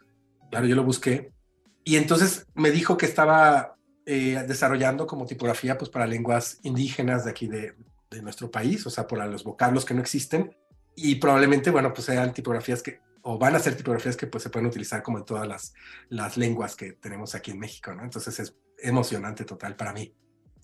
[0.51, 1.32] claro, yo lo busqué
[1.84, 3.76] y entonces me dijo que estaba
[4.07, 7.74] eh, desarrollando como tipografía pues para lenguas indígenas de aquí de,
[8.11, 10.57] de nuestro país, o sea, para los vocablos que no existen
[10.95, 14.50] y probablemente, bueno, pues sean tipografías que o van a ser tipografías que pues se
[14.50, 15.74] pueden utilizar como en todas las,
[16.08, 18.02] las lenguas que tenemos aquí en México, ¿no?
[18.02, 20.12] Entonces es emocionante total para mí.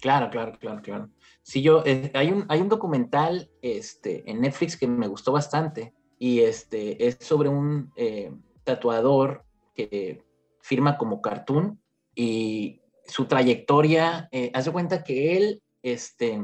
[0.01, 1.11] Claro, claro, claro, claro.
[1.43, 5.95] Sí, yo, eh, hay, un, hay un documental este, en Netflix que me gustó bastante
[6.19, 8.33] y este, es sobre un eh,
[8.65, 9.45] tatuador
[9.75, 10.25] que
[10.61, 11.81] firma como cartoon
[12.15, 16.43] y su trayectoria, eh, haz de cuenta que él, este,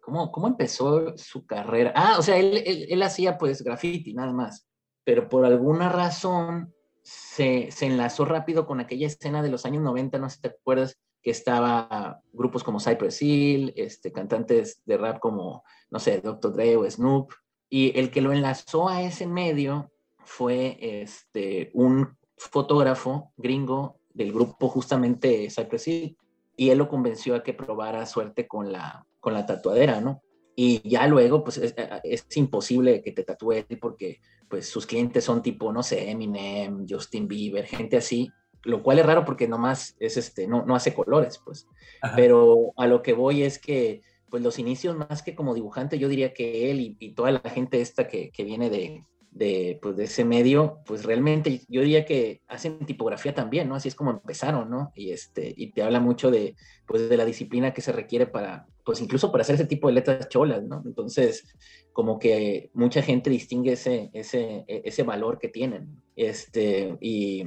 [0.00, 1.92] ¿cómo, ¿cómo empezó su carrera?
[1.94, 4.69] Ah, o sea, él, él, él hacía pues graffiti nada más
[5.04, 10.18] pero por alguna razón se, se, enlazó rápido con aquella escena de los años 90,
[10.18, 15.18] no sé si te acuerdas, que estaba grupos como Cypress Hill, este, cantantes de rap
[15.18, 16.52] como, no sé, Dr.
[16.52, 17.32] Dre o Snoop,
[17.68, 19.90] y el que lo enlazó a ese medio
[20.24, 26.16] fue este, un fotógrafo gringo del grupo justamente Cypress Hill,
[26.56, 30.22] y él lo convenció a que probara suerte con la, con la tatuadera, ¿no?
[30.56, 31.74] Y ya luego, pues es,
[32.04, 37.28] es imposible que te tatúe porque pues sus clientes son tipo, no sé, Eminem, Justin
[37.28, 38.32] Bieber, gente así,
[38.64, 41.66] lo cual es raro porque nomás es este, no, no hace colores, pues.
[42.02, 42.16] Ajá.
[42.16, 46.08] Pero a lo que voy es que, pues los inicios más que como dibujante, yo
[46.08, 49.96] diría que él y, y toda la gente esta que, que viene de, de, pues,
[49.96, 53.76] de ese medio, pues realmente yo diría que hacen tipografía también, ¿no?
[53.76, 54.92] Así es como empezaron, ¿no?
[54.94, 56.56] Y, este, y te habla mucho de,
[56.86, 59.94] pues, de la disciplina que se requiere para, pues incluso para hacer ese tipo de
[59.94, 60.82] letras cholas, ¿no?
[60.84, 61.44] Entonces,
[61.92, 66.02] como que mucha gente distingue ese, ese, ese valor que tienen.
[66.16, 67.44] Este, y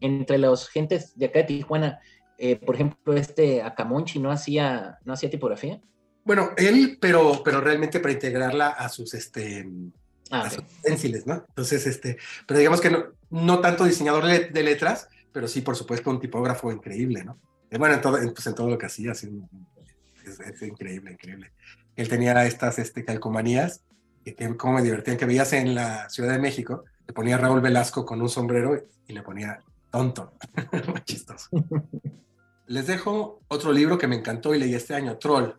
[0.00, 2.00] entre los gentes de acá de Tijuana,
[2.38, 5.80] eh, por ejemplo, este Acamonchi no hacía, no hacía tipografía.
[6.24, 9.64] Bueno, él, pero, pero realmente para integrarla a sus, este,
[10.30, 10.50] Ah,
[10.80, 11.44] utensilios, ¿no?
[11.48, 16.10] Entonces, este, pero digamos que no, no tanto diseñador de letras, pero sí, por supuesto,
[16.10, 17.38] un tipógrafo increíble, ¿no?
[17.70, 19.30] Eh, Bueno, en todo, en, pues, en todo lo que hacía, sí,
[20.24, 21.52] es, es increíble, increíble.
[21.94, 23.82] Él tenía estas este, calcomanías,
[24.24, 27.60] que, que como me divertían, que veías en la Ciudad de México, le ponía Raúl
[27.60, 29.60] Velasco con un sombrero y le ponía
[29.90, 30.32] tonto.
[30.88, 31.48] Muy chistoso.
[32.66, 35.52] Les dejo otro libro que me encantó y leí este año, Troll,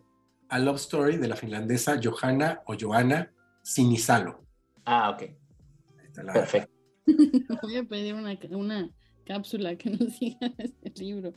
[0.48, 3.30] A Love Story de la finlandesa Johanna o Johanna
[3.62, 4.47] Sinisalo.
[4.90, 5.20] Ah, ok.
[5.22, 6.72] Ahí está la- Perfecto.
[7.62, 8.90] Voy a pedir una, una
[9.26, 11.34] cápsula que nos diga este libro.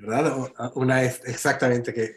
[0.00, 0.36] ¿Verdad?
[0.36, 2.10] O- Una es exactamente que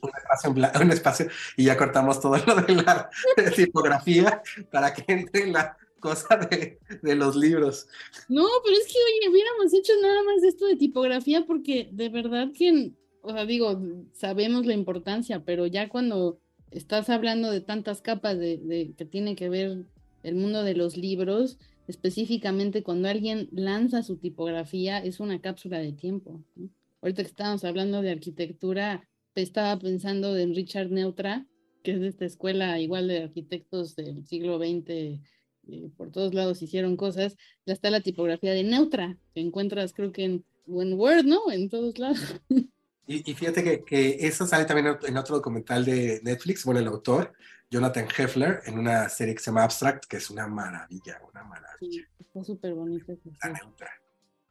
[0.00, 3.10] un espacio, un y ya cortamos todo lo de la
[3.54, 4.40] tipografía
[4.70, 7.88] para que entre la cosa de, de los libros.
[8.28, 12.52] No, pero es que, oye, hubiéramos hecho nada más esto de tipografía porque de verdad
[12.56, 12.92] que,
[13.22, 16.38] o sea, digo, sabemos la importancia, pero ya cuando
[16.70, 19.84] estás hablando de tantas capas de, que tiene que ver
[20.22, 21.58] el mundo de los libros,
[21.88, 26.42] específicamente cuando alguien lanza su tipografía, es una cápsula de tiempo.
[26.56, 26.68] ¿no?
[27.00, 31.46] Ahorita que estábamos hablando de arquitectura, estaba pensando en Richard Neutra,
[31.82, 35.20] que es de esta escuela igual de arquitectos del siglo XX,
[35.68, 40.12] eh, por todos lados hicieron cosas, ya está la tipografía de Neutra, que encuentras creo
[40.12, 41.50] que en, en Word, ¿no?
[41.50, 42.40] En todos lados.
[43.06, 46.86] Y, y fíjate que, que eso sale también en- otro documental de Netflix, bueno, el
[46.88, 47.32] autor,
[47.70, 51.76] Jonathan Heffler, en una serie que se llama Abstract, que es una maravilla, una maravilla.
[51.80, 53.12] Sí, está súper bonito.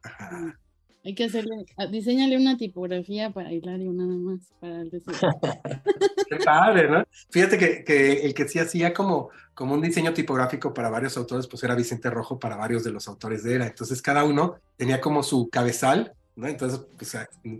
[0.02, 0.58] Ajá.
[1.04, 4.90] Hay que hacerle, a- diseñale una tipografía para Hilario nada más, para el.
[6.28, 7.04] Qué padre, ¿no?
[7.30, 11.46] Fíjate que, que el que sí hacía como, como un diseño tipográfico para varios autores,
[11.46, 13.66] pues era Vicente Rojo para varios de los autores de Era.
[13.68, 16.46] Entonces cada uno tenía como su cabezal, ¿no?
[16.46, 16.80] Entonces,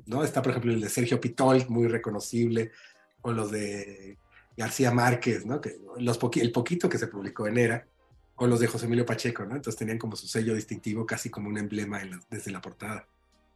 [0.06, 0.22] ¿no?
[0.22, 2.70] Está, por ejemplo, el de Sergio Pitol, muy reconocible,
[3.22, 4.18] o los de
[4.56, 5.60] García Márquez, ¿no?
[5.60, 7.86] Que, los poqui- el poquito que se publicó en Era,
[8.36, 9.56] o los de José Emilio Pacheco, ¿no?
[9.56, 13.06] Entonces tenían como su sello distintivo, casi como un emblema en la- desde la portada.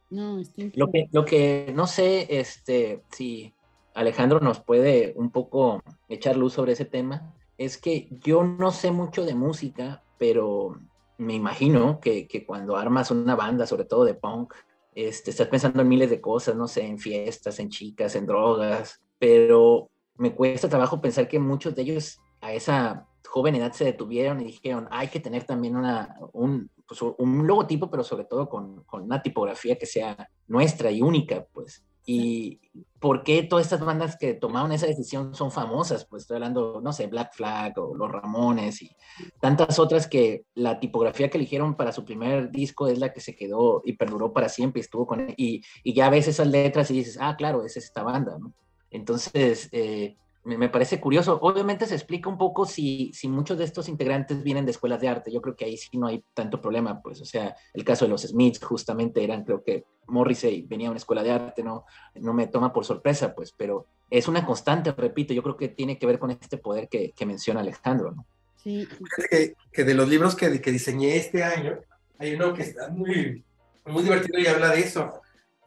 [0.09, 0.41] No,
[0.73, 3.53] Lo que, lo que no sé, este, si
[3.93, 8.91] Alejandro nos puede un poco echar luz sobre ese tema, es que yo no sé
[8.91, 10.79] mucho de música, pero
[11.17, 14.53] me imagino que, que cuando armas una banda, sobre todo de punk,
[14.93, 19.89] este, pensando en miles de cosas, no sé, en fiestas, en chicas, en drogas, pero
[20.15, 24.45] me cuesta trabajo pensar que muchos de ellos a esa joven edad se detuvieron y
[24.45, 29.03] dijeron, hay que tener también una, un, pues, un logotipo, pero sobre todo con, con
[29.03, 31.83] una tipografía que sea nuestra y única, pues.
[32.05, 32.59] Y
[32.99, 36.93] por qué todas estas bandas que tomaron esa decisión son famosas, pues estoy hablando, no
[36.93, 38.91] sé, Black Flag o Los Ramones y
[39.39, 43.35] tantas otras que la tipografía que eligieron para su primer disco es la que se
[43.35, 47.17] quedó y perduró para siempre estuvo con y, y ya ves esas letras y dices,
[47.19, 48.53] ah, claro, es esta banda, ¿no?
[48.91, 51.39] Entonces, eh, me, me parece curioso.
[51.41, 55.07] Obviamente se explica un poco si, si muchos de estos integrantes vienen de escuelas de
[55.07, 55.31] arte.
[55.31, 58.09] Yo creo que ahí sí no hay tanto problema, pues, o sea, el caso de
[58.09, 61.85] los Smiths justamente eran, creo que Morrissey venía a una escuela de arte, no,
[62.15, 65.97] no me toma por sorpresa, pues, pero es una constante, repito, yo creo que tiene
[65.97, 68.25] que ver con este poder que, que menciona Alejandro, ¿no?
[68.57, 71.79] Sí, Fíjate que, que de los libros que, que diseñé este año,
[72.19, 73.43] hay uno que está muy,
[73.85, 75.21] muy divertido y habla de eso.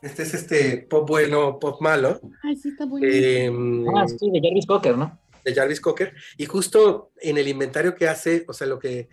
[0.04, 3.06] Este es este pop bueno, pop malo, ay, sí está bueno.
[3.08, 3.50] eh,
[3.96, 5.18] Ah, sí, de Jarvis Cocker, ¿no?
[5.44, 6.14] de Jarvis Cocker.
[6.38, 9.08] Y justo en el inventario que hace, o sea, lo que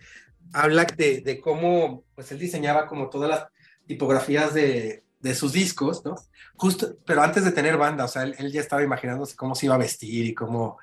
[0.54, 3.46] habla de, de cómo, pues él diseñaba como todas las
[3.86, 6.14] tipografías de, de sus discos, ¿no?
[6.56, 9.66] Justo, pero antes de tener banda, o sea, él, él ya estaba imaginándose cómo se
[9.66, 10.78] iba a vestir y cómo,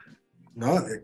[0.56, 0.82] ¿no?
[0.82, 1.02] De-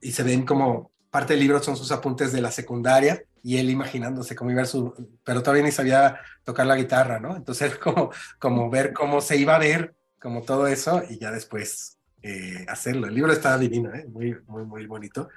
[0.00, 3.70] y se ven como parte del libro son sus apuntes de la secundaria y él
[3.70, 7.36] imaginándose cómo iba a su, pero todavía ni sabía tocar la guitarra, ¿no?
[7.36, 11.98] Entonces como, como ver cómo se iba a ver, como todo eso y ya después
[12.22, 13.06] eh, hacerlo.
[13.06, 14.06] El libro está divino, ¿eh?
[14.08, 15.28] muy, muy, muy bonito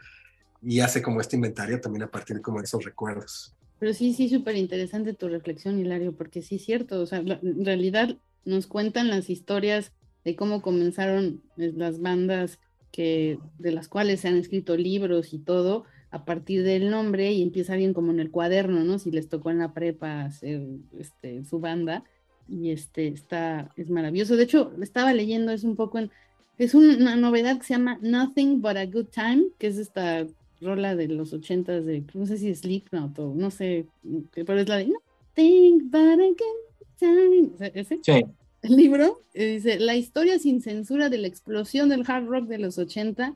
[0.61, 3.55] y hace como este inventario también a partir como de esos recuerdos.
[3.79, 7.39] Pero sí, sí, súper interesante tu reflexión, Hilario, porque sí es cierto, o sea, la-
[7.41, 9.91] en realidad nos cuentan las historias
[10.23, 12.59] de cómo comenzaron eh, las bandas
[12.91, 17.41] que, de las cuales se han escrito libros y todo a partir del nombre y
[17.41, 18.99] empieza alguien como en el cuaderno, ¿no?
[18.99, 20.62] Si les tocó en la prepa hacer
[20.99, 22.03] este, su banda
[22.49, 24.36] y este está, es maravilloso.
[24.36, 26.12] De hecho, estaba leyendo, es un poco en,
[26.57, 30.28] es una novedad que se llama Nothing But a Good Time, que es esta
[30.59, 33.88] rola de los ochentas de, no sé si es Slipknot o no sé,
[34.34, 37.49] pero es la de Nothing But a Good Time.
[37.74, 38.22] Ese Sí.
[38.64, 42.57] el libro eh, dice la historia sin censura de la explosión del hard rock de
[42.59, 43.34] los 80.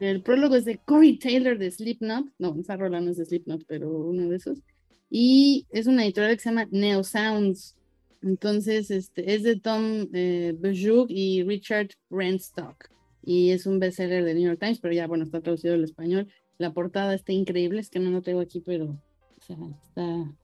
[0.00, 2.26] El prólogo es de Corey Taylor de Slipknot.
[2.38, 4.58] No, esa rola no es de Slipknot, pero uno de esos.
[5.10, 7.76] Y es una editorial que se llama Neo Sounds.
[8.22, 10.54] Entonces, este, es de Tom eh,
[11.08, 12.88] y Richard Renstock.
[13.24, 16.28] y es un bestseller de New York Times, pero ya, bueno, está traducido al español.
[16.58, 20.02] La portada está increíble, es que no lo tengo aquí, pero, o sea, está,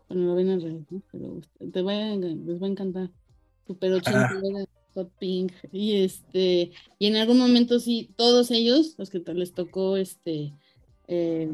[0.08, 1.02] bueno, lo ven al revés, ¿no?
[1.12, 1.40] Pero
[1.72, 3.10] te va a, les va a encantar.
[3.66, 4.40] Super 80,
[4.98, 9.96] hot pink, y este, y en algún momento sí, todos ellos, los que les tocó,
[9.96, 10.54] este,
[11.06, 11.48] eh,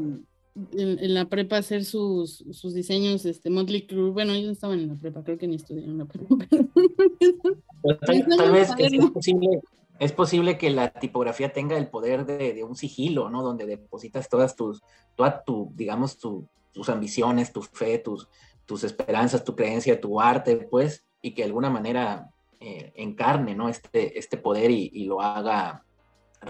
[0.72, 4.94] en, la prepa hacer sus, sus diseños, este, Motley Crue, bueno, ellos estaban en la
[4.94, 6.68] prepa, creo que ni estudiaron la prepa, pero
[8.38, 9.60] tal, vez es, posible,
[9.98, 13.42] es posible que la tipografía tenga el poder de, de, un sigilo, ¿no?
[13.42, 14.82] Donde depositas todas tus,
[15.16, 18.28] toda tu, digamos, tu, tus ambiciones, tu fe, tus,
[18.66, 22.30] tus esperanzas, tu creencia, tu arte, pues, y que de alguna manera
[22.66, 23.68] eh, encarne, ¿no?
[23.68, 25.84] Este, este poder y, y lo haga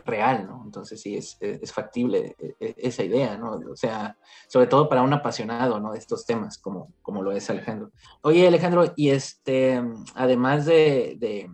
[0.06, 0.62] real, ¿no?
[0.64, 3.58] Entonces sí, es, es, factible e, e, esa idea, ¿no?
[3.68, 5.90] O sea, sobre todo para un apasionado, ¿no?
[5.90, 7.90] De estos temas, como, como lo es Alejandro.
[8.22, 9.82] Oye, Alejandro, y este,
[10.14, 11.50] además de, de,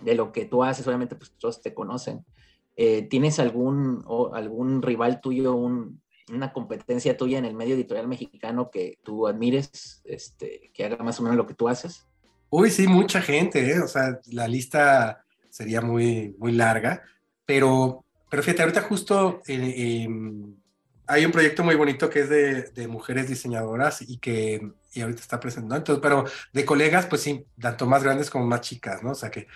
[0.00, 2.24] de lo que tú haces, obviamente, pues todos te conocen,
[2.76, 6.00] eh, ¿tienes algún, o algún rival tuyo, un,
[6.32, 11.20] una competencia tuya en el medio editorial mexicano que tú admires, este, que haga más
[11.20, 12.06] o menos lo que tú haces?
[12.50, 13.80] Uy, sí, mucha gente, ¿eh?
[13.80, 17.02] O sea, la lista sería muy, muy larga.
[17.44, 20.54] Pero, pero fíjate, ahorita justo eh, em,
[21.06, 25.20] hay un proyecto muy bonito que es de, de, mujeres diseñadoras y que y ahorita
[25.20, 25.76] está presentando.
[25.76, 29.12] Entonces, pero de colegas, pues sí, tanto más grandes como más chicas, ¿no?
[29.12, 29.46] O sea que,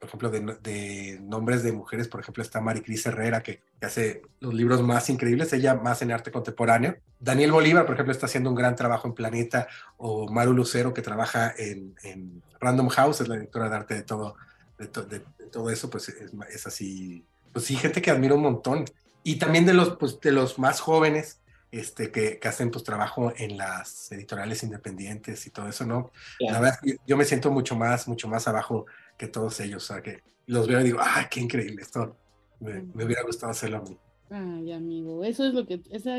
[0.00, 4.22] por ejemplo, de, de nombres de mujeres, por ejemplo, está Maricris Herrera, que, que, hace
[4.40, 6.96] los libros más increíbles, ella más en arte contemporáneo.
[7.20, 11.02] Daniel Bolívar, por ejemplo, está haciendo un gran trabajo en Planeta, o Maru Lucero, que
[11.02, 14.36] trabaja en, en Random House, es la directora de arte de todo,
[14.78, 18.36] de, to, de, de todo eso, pues es, es así pues sí, gente que admiro
[18.36, 18.84] un montón.
[19.22, 21.40] Y también de los, pues, de los más jóvenes,
[21.72, 26.10] este, que, que, hacen pues trabajo en las editoriales independientes y todo eso, ¿no?
[26.38, 26.52] Yeah.
[26.52, 28.86] La verdad, yo me siento mucho más, mucho más abajo
[29.20, 31.82] que todos ellos, o sea, que los veo y digo, ¡ah, qué increíble!
[31.82, 32.16] Esto
[32.58, 33.98] me, me hubiera gustado hacerlo a mí.
[34.30, 36.16] Ay, amigo, eso es lo que, esa,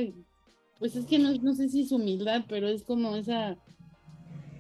[0.78, 3.58] pues es que no, no sé si es humildad, pero es como esa,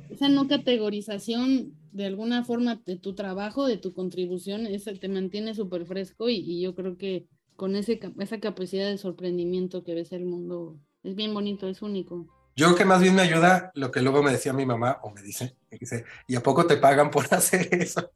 [0.10, 5.54] esa no categorización de alguna forma de tu trabajo, de tu contribución, esa te mantiene
[5.54, 10.14] súper fresco y, y, yo creo que con ese, esa capacidad de sorprendimiento que ves
[10.14, 12.26] el mundo es bien bonito, es único.
[12.56, 15.12] Yo creo que más bien me ayuda lo que luego me decía mi mamá, o
[15.12, 15.56] me dice,
[16.28, 18.12] ¿y a poco te pagan por hacer eso?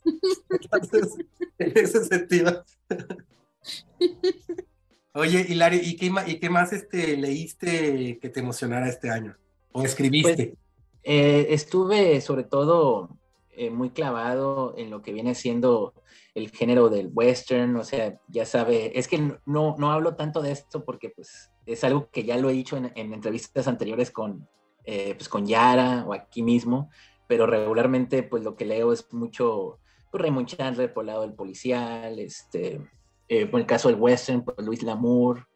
[0.50, 1.16] Entonces,
[1.58, 2.64] en ese sentido.
[5.14, 9.38] Oye, Hilario, ¿y qué, ¿y qué más este, leíste que te emocionara este año?
[9.72, 10.48] ¿O escribiste?
[10.48, 10.58] Pues,
[11.04, 13.18] eh, estuve sobre todo
[13.52, 15.94] eh, muy clavado en lo que viene siendo
[16.34, 20.52] el género del western, o sea, ya sabe, es que no, no hablo tanto de
[20.52, 24.48] esto porque pues es algo que ya lo he dicho en, en entrevistas anteriores con,
[24.84, 26.90] eh, pues, con Yara o aquí mismo,
[27.28, 29.80] pero regularmente pues lo que leo es mucho
[30.12, 32.82] pues, Raymond Chandler por el lado del policial, este,
[33.28, 35.48] eh, por el caso del western, pues Luis Lamour,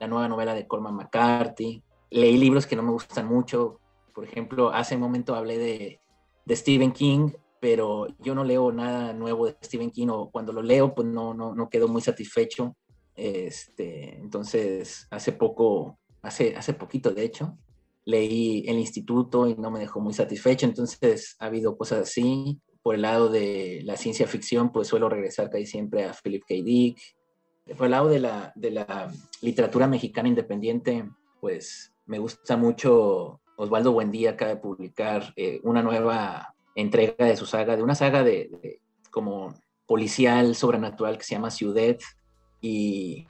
[0.00, 3.78] la nueva novela de Corman McCarthy, leí libros que no me gustan mucho,
[4.14, 6.00] por ejemplo, hace un momento hablé de,
[6.44, 10.62] de Stephen King, pero yo no leo nada nuevo de Stephen King o cuando lo
[10.62, 12.76] leo pues no, no, no quedo muy satisfecho.
[13.14, 17.58] Este, entonces, hace poco, hace, hace poquito de hecho,
[18.04, 22.60] leí El Instituto y no me dejó muy satisfecho, entonces ha habido cosas así.
[22.82, 26.54] Por el lado de la ciencia ficción, pues suelo regresar casi siempre a Philip K.
[26.64, 26.98] Dick.
[27.76, 31.08] Por el lado de la, de la literatura mexicana independiente,
[31.40, 37.46] pues me gusta mucho Osvaldo Buendía acaba de publicar eh, una nueva entrega de su
[37.46, 39.54] saga, de una saga de, de, como
[39.86, 41.96] policial sobrenatural que se llama Ciudad
[42.62, 43.26] y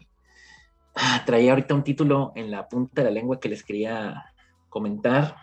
[0.95, 4.33] ah, traía ahorita un título en la punta de la lengua que les quería
[4.69, 5.37] comentar.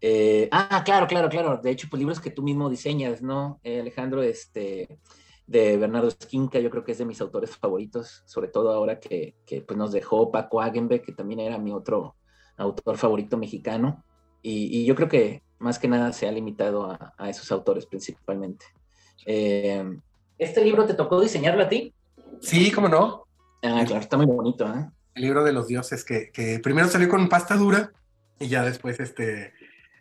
[0.00, 1.58] Eh, ah, claro, claro, claro.
[1.58, 4.22] De hecho, pues libros que tú mismo diseñas, ¿no, eh, Alejandro?
[4.22, 4.98] Este,
[5.46, 9.34] de Bernardo Esquinca, yo creo que es de mis autores favoritos, sobre todo ahora que,
[9.44, 12.16] que pues nos dejó Paco Agenbeck, que también era mi otro
[12.56, 14.04] autor favorito mexicano.
[14.42, 18.66] Y, yo creo que más que nada se ha limitado a, a esos autores principalmente.
[19.26, 19.84] Eh,
[20.38, 21.94] ¿Este libro te tocó diseñarlo a ti?
[22.42, 23.24] Sí, cómo no.
[23.62, 24.66] Ah, claro, está muy bonito.
[24.66, 24.90] ¿eh?
[25.14, 27.92] El libro de los dioses, que, que, primero salió con pasta dura
[28.38, 29.54] y ya después este...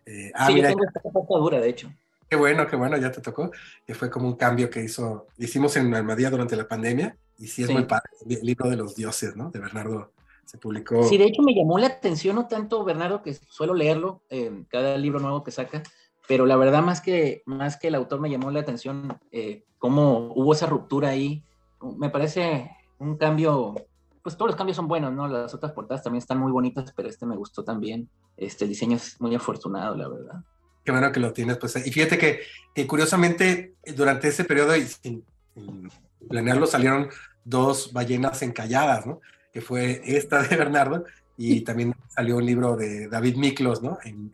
[0.06, 1.94] Eh, ah, sí, mira, yo tengo esta pasta dura, de hecho.
[2.28, 3.52] Qué bueno, qué bueno, ya te tocó.
[3.86, 7.62] Que fue como un cambio que hizo, hicimos en Almadía durante la pandemia y sí
[7.62, 7.74] es sí.
[7.74, 8.10] muy padre.
[8.28, 9.52] El libro de los dioses, ¿no?
[9.52, 10.12] De Bernardo
[10.46, 11.04] se publicó.
[11.04, 14.98] Sí, de hecho me llamó la atención, no tanto Bernardo, que suelo leerlo, eh, cada
[14.98, 15.84] libro nuevo que saca,
[16.28, 20.32] pero la verdad más que, más que el autor me llamó la atención eh, cómo
[20.36, 21.44] hubo esa ruptura ahí.
[21.98, 22.70] Me parece
[23.00, 23.76] un cambio,
[24.24, 25.28] pues todos los cambios son buenos, ¿no?
[25.28, 28.10] Las otras portadas también están muy bonitas, pero este me gustó también.
[28.38, 30.44] Este el diseño es muy afortunado, la verdad.
[30.84, 31.76] Qué bueno que lo tienes, pues.
[31.86, 35.24] Y fíjate que, curiosamente durante ese periodo y sin,
[35.54, 35.92] sin
[36.28, 37.10] planearlo salieron
[37.44, 39.22] dos ballenas encalladas, ¿no?
[39.54, 41.06] Que fue esta de Bernardo
[41.38, 43.98] y también salió un libro de David Miklos, ¿no?
[44.04, 44.32] En,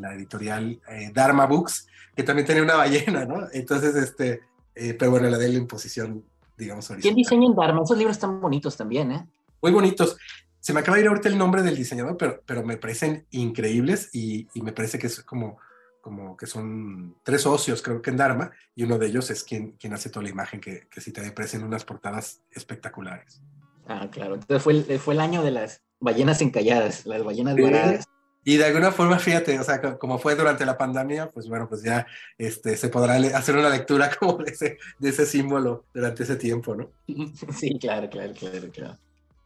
[0.00, 3.48] la editorial eh, Dharma Books, que también tenía una ballena, ¿no?
[3.52, 4.42] Entonces, este,
[4.76, 6.24] eh, pero bueno, la de la imposición,
[6.62, 7.02] digamos, horizontal.
[7.02, 7.82] ¿Quién diseña en Dharma?
[7.82, 9.26] Esos libros están bonitos también, ¿eh?
[9.60, 10.16] Muy bonitos.
[10.60, 14.10] Se me acaba de ir ahorita el nombre del diseñador, pero, pero me parecen increíbles
[14.12, 15.58] y, y me parece que es como
[16.02, 19.72] como que son tres socios, creo que en Dharma, y uno de ellos es quien,
[19.78, 23.40] quien hace toda la imagen que, que si te en unas portadas espectaculares.
[23.86, 24.34] Ah, claro.
[24.34, 28.08] Entonces fue el, fue el año de las ballenas encalladas, las ballenas varadas.
[28.44, 31.82] Y de alguna forma, fíjate, o sea, como fue durante la pandemia, pues bueno, pues
[31.82, 36.36] ya este, se podrá hacer una lectura como de ese, de ese símbolo durante ese
[36.36, 36.90] tiempo, ¿no?
[37.56, 38.98] Sí, claro, claro, claro, claro.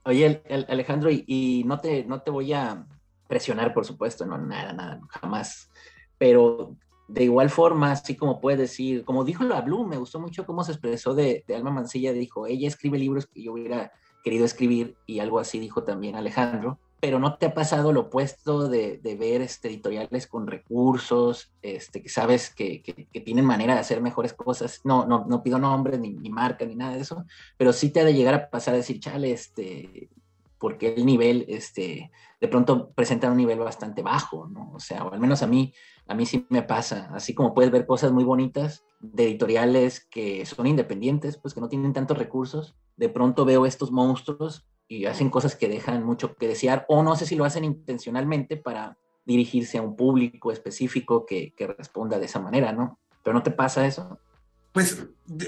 [0.05, 2.87] Oye, Alejandro, y, y, no, te, no te voy a
[3.27, 5.69] presionar, por supuesto, no, nada, nada, jamás
[6.19, 6.77] pero
[7.09, 10.65] de igual forma, así como puedes decir, como dijo la Blue, me gustó mucho cómo
[10.65, 13.93] se expresó de, Alma Mancilla, dijo, ella escribe libros que yo hubiera
[14.25, 18.69] querido escribir y algo así dijo también Alejandro, pero no te ha pasado lo opuesto
[18.69, 22.83] de, ver este, editoriales con recursos, este, que sabes que,
[23.25, 26.75] tienen manera de hacer mejores cosas, no, no, no pido nombres, ni, ni, marca, ni
[26.75, 27.25] nada de eso,
[27.57, 30.09] pero sí te ha de llegar a pasar a decir, chale, este,
[30.59, 34.73] porque el nivel, este, de pronto presenta un nivel bastante bajo, ¿no?
[34.73, 35.75] O sea, o al menos a mí,
[36.07, 40.47] a mí sí me pasa, así como puedes ver cosas muy bonitas de editoriales que
[40.47, 45.31] son independientes, pues que no tienen tantos recursos, de pronto veo estos monstruos y hacen
[45.31, 49.79] cosas que dejan mucho que desear, o no sé si lo hacen intencionalmente para dirigirse
[49.79, 52.99] a un público específico que, que responda de esa manera, ¿no?
[53.25, 54.19] Pero no te pasa eso.
[54.73, 55.07] Pues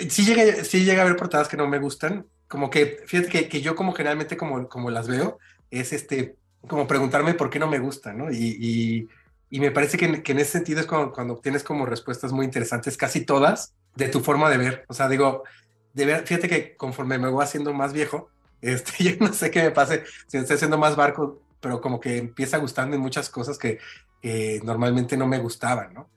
[0.09, 3.61] sí llega, sí a haber portadas que no me gustan, como que, fíjate que, que,
[3.61, 5.39] yo como generalmente como, como las veo,
[5.71, 6.35] es este,
[6.67, 8.33] como preguntarme por qué no me gusta, ¿no?
[8.33, 9.09] Y, y,
[9.51, 12.47] y me parece que, que, en ese sentido es cuando, cuando obtienes como respuestas muy
[12.47, 14.85] interesantes, casi todas, de tu forma de ver.
[14.89, 15.45] O sea, digo,
[15.93, 18.31] de ver, fíjate que conforme me voy haciendo más viejo,
[18.61, 22.19] este, yo no sé qué me pase, si estoy haciendo más barco, pero como que
[22.19, 23.79] empieza gustando en muchas cosas que,
[24.21, 26.09] que normalmente no me gustaban, ¿no?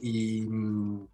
[0.00, 1.06] Y mm,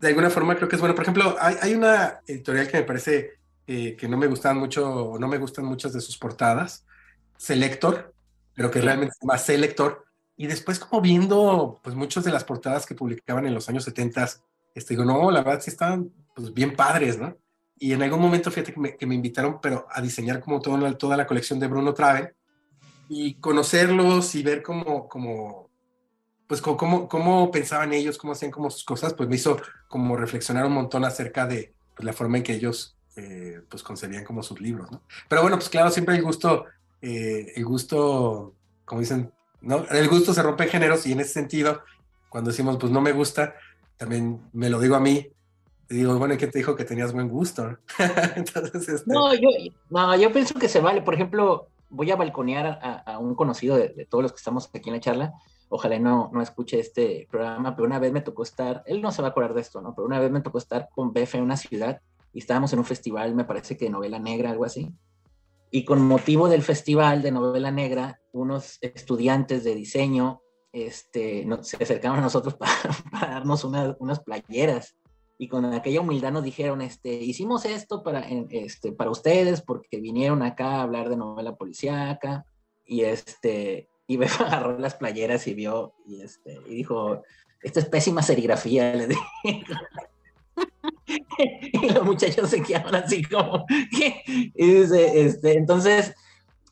[0.00, 0.94] de alguna forma creo que es bueno.
[0.94, 3.32] Por ejemplo, hay, hay una editorial que me parece
[3.66, 6.84] eh, que no me gustan mucho, o no me gustan muchas de sus portadas,
[7.38, 8.12] Selector,
[8.54, 10.04] pero que realmente se llama Selector,
[10.36, 14.28] y después como viendo pues muchas de las portadas que publicaban en los años 70,
[14.74, 17.36] este, digo, no, la verdad sí estaban pues bien padres, ¿no?
[17.84, 21.26] Y en algún momento, fíjate que me, invitaron, pero a diseñar como toda, toda la
[21.26, 22.32] colección de Bruno Traven,
[23.10, 25.68] y conocerlos y ver cómo, cómo
[26.46, 30.64] pues cómo, cómo, pensaban ellos, cómo hacían como sus cosas, pues me hizo como reflexionar
[30.64, 34.62] un montón acerca de pues, la forma en que ellos eh, pues concebían como sus
[34.62, 34.88] libros.
[35.28, 36.64] Pero bueno, pues claro, siempre el gusto,
[37.02, 38.54] eh, el gusto,
[38.86, 39.30] como dicen,
[39.60, 39.84] ¿no?
[39.90, 41.82] El gusto se rompe en géneros y en ese sentido,
[42.30, 43.56] cuando decimos, pues no me gusta,
[43.98, 45.33] también me lo digo a mí,
[45.90, 47.78] y digo, bueno, ¿y quién te dijo que tenías buen gusto?
[48.36, 49.12] Entonces, este...
[49.12, 49.48] no, yo,
[49.90, 51.02] no, yo pienso que se vale.
[51.02, 54.94] Por ejemplo, voy a balconear a, un conocido de, todos los que estamos aquí en
[54.94, 55.34] la charla.
[55.68, 59.22] Ojalá no, no escuche este programa, pero una vez me tocó estar, él no se
[59.22, 59.94] va a acordar de esto, ¿no?
[59.94, 62.00] Pero una vez me tocó estar con Befe en una ciudad
[62.32, 64.92] y estábamos en un festival, me parece que de novela negra, algo así.
[65.70, 70.42] Y con motivo del festival de novela negra, unos estudiantes de diseño
[70.74, 72.54] este, se acercaron a nosotros
[73.10, 74.96] para, darnos unas playeras.
[75.44, 80.42] Y con aquella humildad nos dijeron, este, hicimos esto para, este, para ustedes porque vinieron
[80.42, 82.46] acá a hablar de novela policíaca.
[82.86, 87.20] Y, este, y me agarró las playeras y vio y, este, y dijo,
[87.62, 89.64] esta es pésima serigrafía, le dije.
[91.74, 93.66] y los muchachos se quedaron así como.
[94.54, 96.14] Y dice, este, entonces,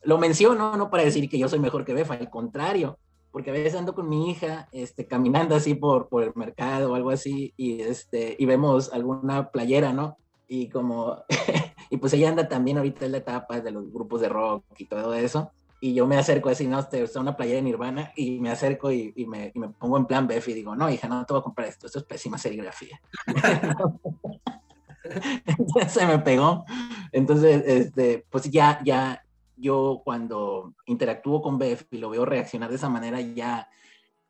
[0.01, 2.97] lo menciono no para decir que yo soy mejor que Befa, al contrario,
[3.33, 6.95] porque a veces ando con mi hija, este, caminando así por, por el mercado o
[6.95, 10.17] algo así, y, este, y vemos alguna playera, ¿no?
[10.47, 11.23] Y como,
[11.89, 14.85] y pues ella anda también ahorita en la etapa de los grupos de rock y
[14.85, 18.51] todo eso, y yo me acerco así, no, está una playera de Nirvana, y me
[18.51, 21.25] acerco y, y, me, y, me, pongo en plan Bef y digo, no, hija, no
[21.25, 23.01] te voy a comprar esto, esto es pésima serigrafía.
[25.45, 26.65] Entonces se me pegó.
[27.11, 29.22] Entonces, este, pues ya, ya,
[29.63, 33.69] yo cuando interactúo con Bef y lo veo reaccionar de esa manera, ya,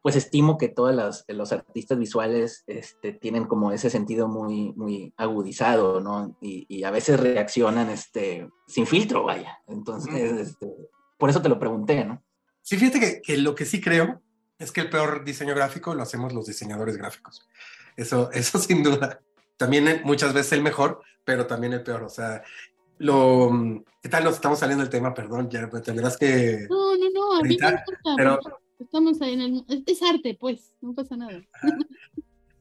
[0.02, 5.14] pues estimo que todos los, los artistas visuales este, tienen como ese sentido muy, muy
[5.18, 6.38] agudizado, ¿no?
[6.40, 9.60] Y, y a veces reaccionan este, sin filtro, vaya.
[9.68, 10.72] Entonces, este,
[11.18, 12.24] por eso te lo pregunté, ¿no?
[12.64, 14.22] Sí, fíjate que, lo que sí creo
[14.58, 17.48] es que el peor diseño gráfico lo hacemos los diseñadores gráficos.
[17.98, 19.22] Eso, eso sin duda.
[19.58, 22.04] También muchas veces el mejor, pero también el peor.
[22.04, 22.44] O sea,
[22.98, 23.84] lo...
[24.02, 25.14] ¿Qué tal nos estamos saliendo del tema?
[25.14, 26.68] Perdón, ya tendrás que...
[26.70, 28.40] No, no, no, a mí me importa, pero...
[28.80, 29.66] Estamos ahí en el...
[29.86, 31.42] Es arte, pues, no pasa nada.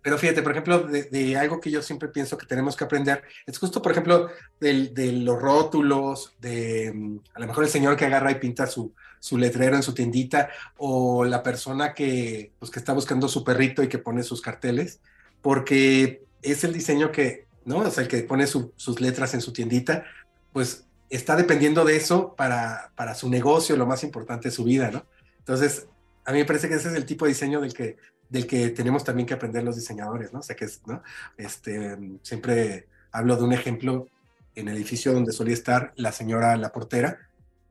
[0.02, 3.56] Pero fíjate, por ejemplo, de, algo que yo siempre pienso que tenemos que aprender, es
[3.56, 4.28] justo, por ejemplo,
[4.58, 9.38] de, los rótulos, de a lo mejor el señor que agarra y pinta su, su
[9.38, 13.88] letrero en su tiendita, o la persona que, pues, que está buscando su perrito y
[13.88, 15.00] que pone sus carteles,
[15.40, 17.78] porque es el diseño que, ¿no?
[17.78, 20.04] O sea, el que pone sus letras en su tiendita,
[20.52, 24.90] pues está dependiendo de eso para, para su negocio, lo más importante de su vida,
[24.90, 25.04] ¿no?
[25.38, 25.86] Entonces,
[26.24, 27.96] a mí me parece que ese es el tipo de diseño del que
[28.32, 30.38] del que tenemos también que aprender los diseñadores, ¿no?
[30.38, 31.02] O sea, es, ¿no?
[31.36, 34.08] Este, siempre hablo de un ejemplo
[34.54, 37.18] en el edificio donde solía estar la señora, la portera,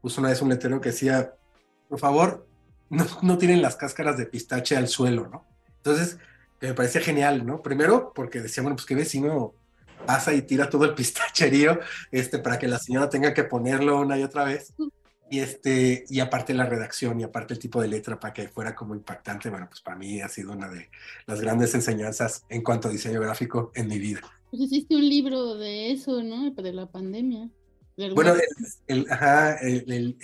[0.01, 1.33] puso una vez un letrero que decía,
[1.89, 2.47] por favor,
[2.91, 5.47] no, no tienen las cáscaras de pistache al suelo, ¿no?
[5.77, 6.19] Entonces,
[6.61, 7.63] me parecía genial, ¿no?
[7.63, 9.55] Primero, porque decía, bueno, pues qué vecino
[10.01, 11.79] pasa y tira todo el pistacherío
[12.11, 14.73] este, para que la señora tenga que ponerlo una y otra vez.
[15.29, 18.75] Y, este, y aparte la redacción y aparte el tipo de letra para que fuera
[18.75, 20.89] como impactante, bueno, pues para mí ha sido una de
[21.25, 24.21] las grandes enseñanzas en cuanto a diseño gráfico en mi vida.
[24.49, 26.51] Pues hiciste un libro de eso, ¿no?
[26.51, 27.49] De la pandemia.
[28.13, 28.33] Bueno,
[28.87, 29.57] el, ajá,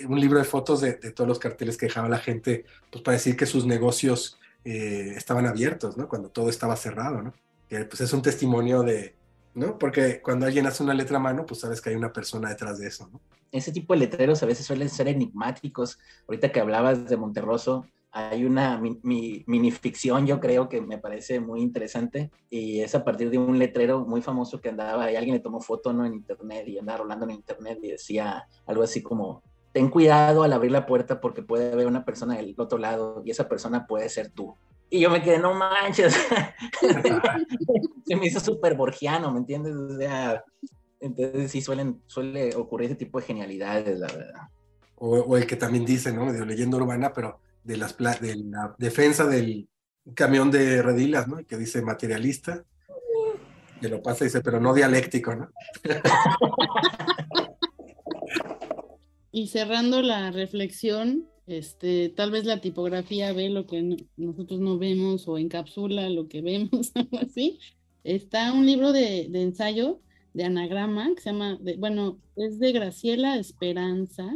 [0.08, 3.16] un libro de fotos de, de, todos los carteles que dejaba la gente, pues para
[3.16, 6.08] decir que sus negocios eh, estaban abiertos, ¿no?
[6.08, 7.34] Cuando todo estaba cerrado, ¿no?
[7.68, 9.14] Que pues es un testimonio de,
[9.54, 9.78] ¿no?
[9.78, 12.78] Porque cuando alguien hace una letra a mano, pues sabes que hay una persona detrás
[12.78, 13.10] de eso,
[13.52, 15.98] ese tipo de letreros a veces suelen ser enigmáticos.
[16.26, 22.30] Ahorita que hablabas de Monterroso, hay una minificción, yo creo, que me parece muy interesante
[22.48, 25.60] y es a partir de un letrero muy famoso que andaba y alguien le tomó
[25.60, 26.06] foto ¿no?
[26.06, 29.42] en internet y andaba rolando en internet y decía algo así como,
[29.72, 33.30] ten cuidado al abrir la puerta porque puede haber una persona del otro lado y
[33.30, 34.54] esa persona puede ser tú.
[34.90, 36.14] Y yo me quedé, no manches,
[38.06, 39.74] se me hizo súper borgiano, ¿me entiendes?
[39.74, 40.42] O sea,
[41.00, 44.42] entonces sí suelen, suele ocurrir ese tipo de genialidades, la verdad.
[44.96, 46.32] O, el que también dice, ¿no?
[46.32, 49.68] De leyenda urbana, pero de, las de la defensa del
[50.14, 51.38] camión de redilas, ¿no?
[51.46, 52.64] Que dice materialista.
[53.80, 55.50] Que lo pasa y dice, pero no dialéctico, ¿no?
[59.30, 65.26] y cerrando la reflexión, este, tal vez la tipografía ve lo que nosotros no vemos
[65.26, 67.58] o encapsula lo que vemos, algo así.
[68.04, 70.00] Está un libro de, ensayo
[70.34, 74.30] de anagrama que se llama, bueno, es de Graciela Esperanza.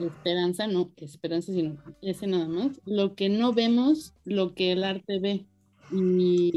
[0.00, 2.80] Esperanza, no, Esperanza, sino ese nada más.
[2.86, 5.46] Lo que no vemos, lo que el arte ve.
[5.92, 6.52] Y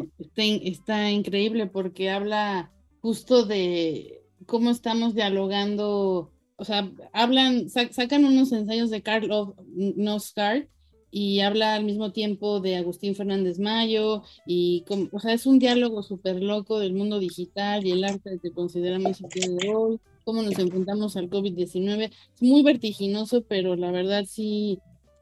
[0.63, 2.71] está, increíble porque habla
[3.01, 6.31] justo de cómo estamos dialogando,
[6.61, 9.55] o sea, hablan, sacan unos ensayos de Karl
[9.95, 10.67] Nosgard
[11.09, 16.03] y habla al mismo tiempo de Agustín Fernández Mayo y o sea, es un diálogo
[16.03, 20.43] súper loco del mundo digital y el arte que consideramos el día de hoy, cómo
[20.43, 22.11] nos enfrentamos al COVID-19.
[22.35, 24.77] Es muy vertiginoso, pero la verdad sí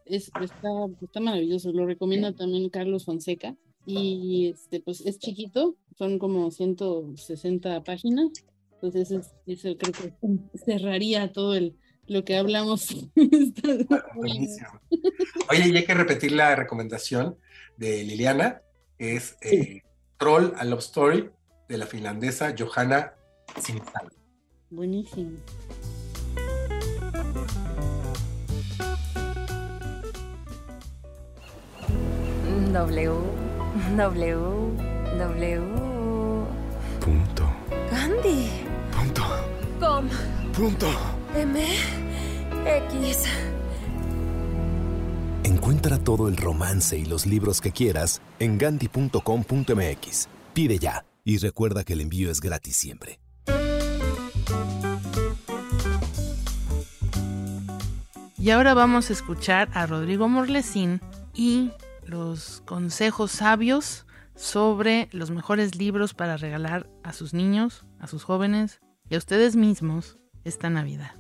[0.08, 0.70] es, está,
[1.02, 1.72] está maravilloso.
[1.72, 8.28] Lo recomiendo también Carlos Fonseca y este pues es chiquito, son como 160 páginas.
[8.82, 10.14] Entonces, eso creo que
[10.66, 11.76] cerraría todo el,
[12.08, 12.90] lo que hablamos.
[14.16, 17.38] Oye, y hay que repetir la recomendación
[17.78, 18.62] de Liliana,
[18.98, 19.82] es eh,
[20.18, 21.30] Troll a Love Story
[21.68, 23.14] de la finlandesa Johanna
[23.60, 24.10] Sinisalo.
[24.70, 25.32] Buenísimo.
[32.72, 33.12] W,
[33.98, 34.38] W,
[35.18, 35.62] W.
[37.00, 37.39] Punto.
[38.22, 38.50] Gandhi.
[38.92, 39.24] Punto.
[39.80, 40.10] Com.
[40.54, 40.88] Punto.
[41.36, 41.60] M.
[42.66, 43.24] X.
[45.44, 50.28] Encuentra todo el romance y los libros que quieras en gandhi.com.mx.
[50.54, 53.20] Pide ya y recuerda que el envío es gratis siempre.
[58.38, 61.02] Y ahora vamos a escuchar a Rodrigo Morlesín
[61.34, 61.72] y
[62.06, 64.06] los consejos sabios
[64.40, 68.80] sobre los mejores libros para regalar a sus niños, a sus jóvenes
[69.10, 71.12] y a ustedes mismos esta Navidad.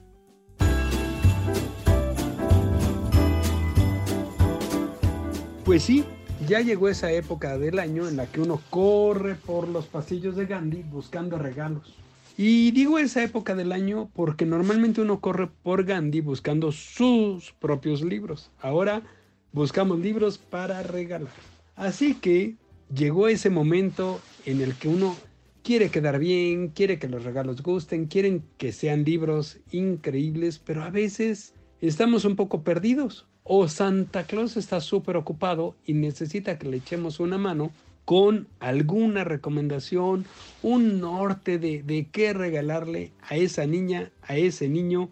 [5.66, 6.06] Pues sí,
[6.48, 10.46] ya llegó esa época del año en la que uno corre por los pasillos de
[10.46, 11.98] Gandhi buscando regalos.
[12.38, 18.02] Y digo esa época del año porque normalmente uno corre por Gandhi buscando sus propios
[18.02, 18.50] libros.
[18.62, 19.02] Ahora
[19.52, 21.34] buscamos libros para regalar.
[21.76, 22.56] Así que
[22.94, 25.16] llegó ese momento en el que uno
[25.64, 30.90] quiere quedar bien, quiere que los regalos gusten, quieren que sean libros increíbles, pero a
[30.90, 33.26] veces estamos un poco perdidos.
[33.44, 37.72] O Santa Claus está súper ocupado y necesita que le echemos una mano
[38.06, 40.26] con alguna recomendación,
[40.64, 45.10] un norte de, de qué regalarle a esa niña, a ese niño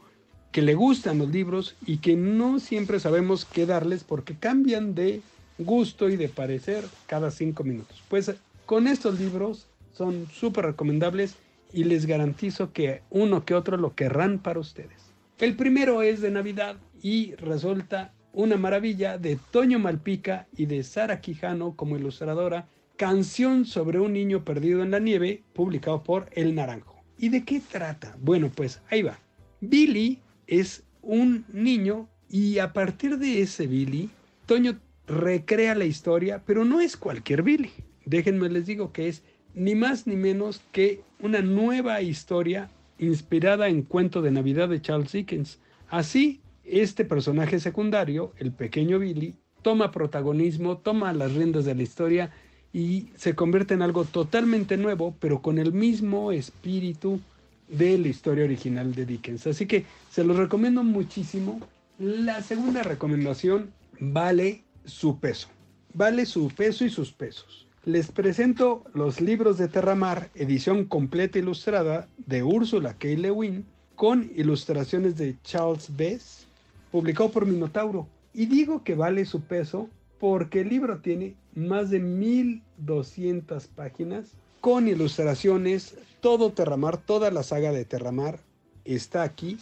[0.51, 5.21] que le gustan los libros y que no siempre sabemos qué darles porque cambian de
[5.58, 8.03] gusto y de parecer cada cinco minutos.
[8.10, 8.34] Pues
[8.66, 11.36] Con estos libros son súper recomendables
[11.74, 15.14] y les garantizo que uno que otro lo querrán para ustedes.
[15.39, 21.22] El primero es de Navidad y resulta una maravilla de Toño Malpica y de Sara
[21.22, 27.03] Quijano como ilustradora, Canción sobre un niño perdido en la nieve, publicado por El Naranjo.
[27.20, 28.18] ¿Y de qué trata?
[28.20, 29.20] Bueno, pues ahí va.
[29.62, 34.10] Billy es un niño y a partir de ese Billy,
[34.47, 37.72] Toño recrea la historia, pero no es cualquier Billy.
[38.05, 43.82] Déjenme les digo que es ni más ni menos que una nueva historia inspirada en
[43.82, 45.60] cuento de Navidad de Charles Dickens.
[45.89, 52.32] Así, este personaje secundario, el pequeño Billy, toma protagonismo, toma las riendas de la historia
[52.74, 57.20] y se convierte en algo totalmente nuevo, pero con el mismo espíritu
[57.68, 59.47] de la historia original de Dickens.
[59.47, 61.60] Así que se los recomiendo muchísimo.
[61.97, 65.47] La segunda recomendación vale su peso.
[65.93, 67.67] Vale su peso y sus pesos.
[67.85, 73.09] Les presento los libros de Terramar, edición completa ilustrada de Úrsula K.
[73.09, 73.65] Lewin,
[73.95, 76.47] con ilustraciones de Charles Bess,
[76.91, 78.07] publicado por Minotauro.
[78.33, 84.88] Y digo que vale su peso porque el libro tiene más de 1200 páginas con
[84.88, 88.39] ilustraciones, todo Terramar, toda la saga de Terramar
[88.83, 89.57] está aquí,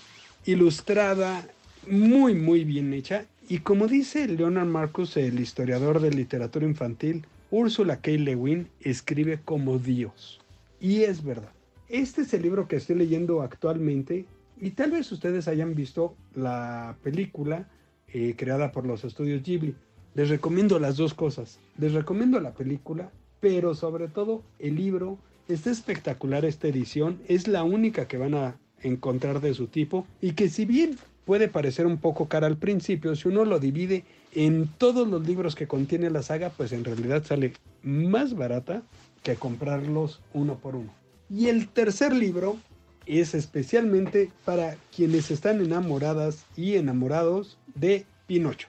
[0.46, 1.48] ilustrada,
[1.88, 3.26] muy, muy bien hecha.
[3.48, 8.12] Y como dice Leonard Marcus, el historiador de literatura infantil, Úrsula K.
[8.12, 10.42] Lewin escribe como Dios.
[10.80, 11.52] Y es verdad.
[11.88, 14.26] Este es el libro que estoy leyendo actualmente
[14.60, 17.70] y tal vez ustedes hayan visto la película
[18.08, 19.76] eh, creada por los estudios Ghibli.
[20.16, 21.60] Les recomiendo las dos cosas.
[21.78, 25.20] Les recomiendo la película, pero sobre todo el libro.
[25.48, 27.20] Está espectacular esta edición.
[27.28, 31.48] Es la única que van a encontrar de su tipo y que si bien puede
[31.48, 34.04] parecer un poco cara al principio, si uno lo divide
[34.34, 38.84] en todos los libros que contiene la saga, pues en realidad sale más barata
[39.24, 40.94] que comprarlos uno por uno.
[41.30, 42.58] Y el tercer libro
[43.06, 48.68] es especialmente para quienes están enamoradas y enamorados de Pinocho.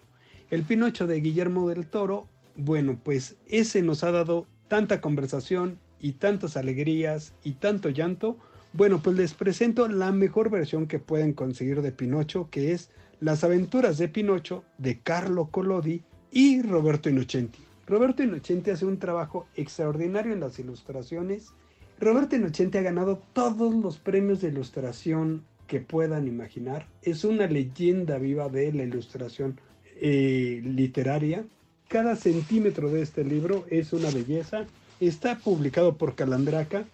[0.51, 2.27] El Pinocho de Guillermo del Toro,
[2.57, 8.39] bueno, pues ese nos ha dado tanta conversación y tantas alegrías y tanto llanto.
[8.77, 13.43] Bueno, pues les presento la mejor versión que pueden conseguir de Pinocho, que es Las
[13.43, 17.59] aventuras de Pinocho de Carlo Collodi y Roberto Innocenti.
[17.87, 21.55] Roberto Innocenti hace un trabajo extraordinario en las ilustraciones.
[21.99, 26.87] Roberto Innocenti ha ganado todos los premios de ilustración que puedan imaginar.
[27.01, 29.59] Es una leyenda viva de la ilustración
[30.03, 31.47] eh, literaria.
[31.89, 34.67] Cada centímetro de este libro es una belleza.
[35.01, 36.85] Está publicado por Calandraca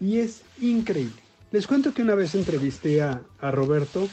[0.00, 1.19] y es increíble.
[1.52, 4.08] Les cuento que una vez entrevisté a, Roberto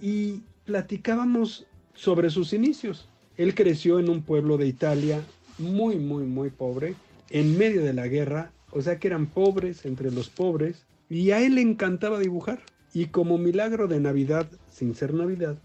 [0.00, 3.08] y platicábamos sobre sus inicios.
[3.36, 5.20] Él creció en un pueblo de Italia
[5.58, 6.94] muy, muy, muy pobre,
[7.30, 11.44] en medio de la guerra, o sea que eran pobres entre los pobres, y a
[11.44, 12.60] él le encantaba dibujar.
[12.94, 15.56] Y como milagro de Navidad, sin ser Navidad,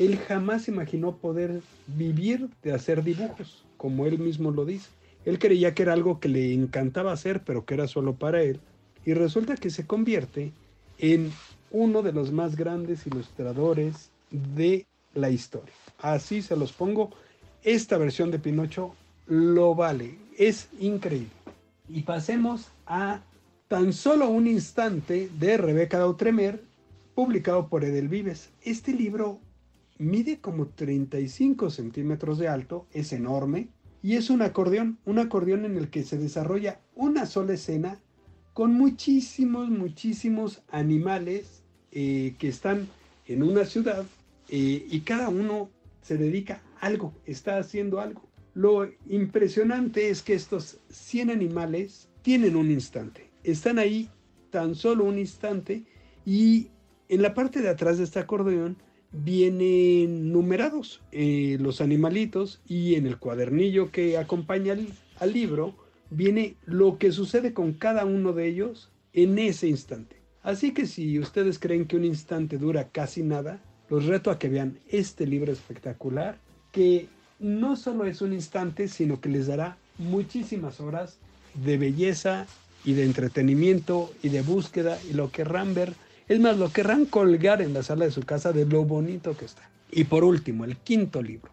[0.00, 4.88] él jamás imaginó poder vivir de hacer dibujos, como él mismo lo dice.
[5.24, 8.58] Él creía que era algo que le encantaba hacer, pero que era solo para él.
[9.06, 10.52] Y resulta que se convierte
[10.98, 11.32] en
[11.70, 14.84] uno de los más grandes ilustradores de
[15.14, 15.72] la historia.
[15.98, 17.10] Así se los pongo.
[17.62, 18.94] Esta versión de Pinocho
[19.26, 20.18] lo vale.
[20.36, 21.30] Es increíble.
[21.88, 23.22] Y pasemos a
[23.68, 26.62] tan solo un instante de Rebeca Dautremer,
[27.14, 28.50] publicado por Edelvives.
[28.62, 29.38] Este libro
[29.98, 33.68] mide como 35 centímetros de alto, es enorme,
[34.02, 38.00] y es un acordeón, un acordeón en el que se desarrolla una sola escena
[38.56, 42.88] con muchísimos, muchísimos animales eh, que están
[43.26, 44.06] en una ciudad
[44.48, 45.68] eh, y cada uno
[46.00, 48.22] se dedica a algo, está haciendo algo.
[48.54, 54.08] Lo impresionante es que estos 100 animales tienen un instante, están ahí
[54.48, 55.84] tan solo un instante
[56.24, 56.68] y
[57.10, 58.78] en la parte de atrás de este acordeón
[59.12, 64.88] vienen numerados eh, los animalitos y en el cuadernillo que acompaña al,
[65.18, 65.85] al libro
[66.16, 70.16] viene lo que sucede con cada uno de ellos en ese instante.
[70.42, 73.60] Así que si ustedes creen que un instante dura casi nada,
[73.90, 76.38] los reto a que vean este libro espectacular
[76.72, 77.08] que
[77.38, 81.18] no solo es un instante, sino que les dará muchísimas horas
[81.54, 82.46] de belleza
[82.84, 85.92] y de entretenimiento y de búsqueda y lo querrán ver.
[86.28, 89.44] Es más, lo querrán colgar en la sala de su casa de lo bonito que
[89.44, 89.68] está.
[89.90, 91.50] Y por último, el quinto libro.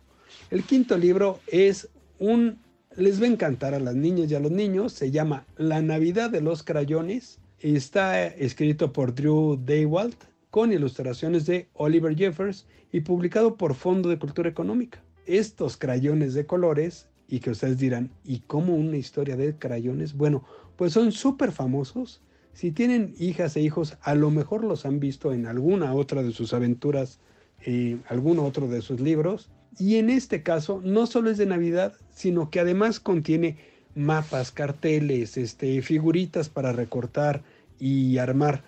[0.49, 1.89] El quinto libro es
[2.19, 2.62] un
[2.95, 4.93] les va a encantar a las niñas y a los niños.
[4.93, 7.39] Se llama La Navidad de los Crayones.
[7.59, 10.15] Está escrito por Drew Daywalt
[10.49, 15.01] con ilustraciones de Oliver Jeffers y publicado por Fondo de Cultura Económica.
[15.25, 20.15] Estos crayones de colores y que ustedes dirán, ¿y cómo una historia de crayones?
[20.15, 20.43] Bueno,
[20.75, 22.21] pues son súper famosos.
[22.53, 26.31] Si tienen hijas e hijos, a lo mejor los han visto en alguna otra de
[26.31, 27.19] sus aventuras,
[27.65, 29.49] eh, alguno otro de sus libros.
[29.79, 33.57] Y en este caso, no solo es de Navidad, sino que además contiene
[33.95, 37.43] mapas, carteles, este, figuritas para recortar
[37.79, 38.63] y armar.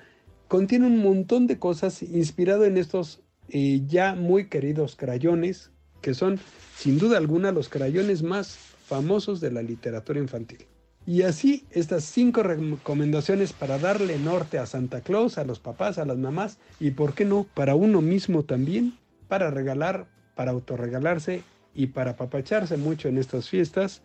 [0.47, 6.39] Contiene un montón de cosas inspirado en estos eh, ya muy queridos crayones, que son
[6.77, 10.65] sin duda alguna los crayones más famosos de la literatura infantil.
[11.07, 16.05] Y así estas cinco recomendaciones para darle norte a Santa Claus, a los papás, a
[16.05, 18.97] las mamás y, por qué no, para uno mismo también,
[19.27, 21.41] para regalar, para autorregalarse
[21.73, 24.01] y para apapacharse mucho en estas fiestas.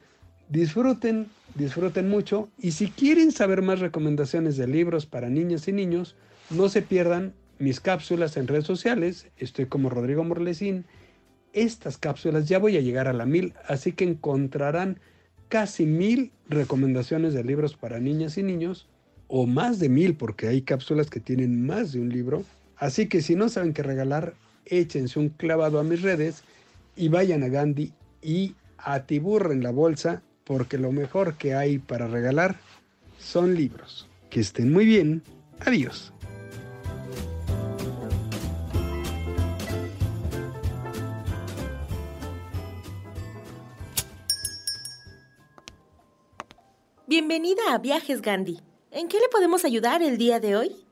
[0.49, 6.17] Disfruten, disfruten mucho y si quieren saber más recomendaciones de libros para niñas y niños,
[6.51, 9.29] no se pierdan mis cápsulas en redes sociales.
[9.37, 10.87] Estoy como Rodrigo Morlesín.
[11.53, 14.99] Estas cápsulas ya voy a llegar a la mil, así que encontrarán
[15.49, 18.89] casi mil recomendaciones de libros para niñas y niños,
[19.27, 22.45] o más de mil, porque hay cápsulas que tienen más de un libro.
[22.77, 24.35] Así que si no saben qué regalar,
[24.67, 26.43] échense un clavado a mis redes
[26.97, 27.93] y vayan a Gandhi
[28.23, 32.59] y atiburren la bolsa, porque lo mejor que hay para regalar
[33.19, 34.09] son libros.
[34.29, 35.23] Que estén muy bien.
[35.61, 36.13] Adiós.
[47.07, 48.61] Bienvenida a Viajes Gandhi.
[48.93, 50.87] ¿En qué le podemos ayudar el día de hoy?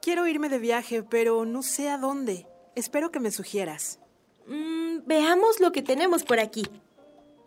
[0.00, 2.46] Quiero irme de viaje, pero no sé a dónde.
[2.76, 4.00] Espero que me sugieras.
[4.46, 6.62] Mm, veamos lo que tenemos por aquí.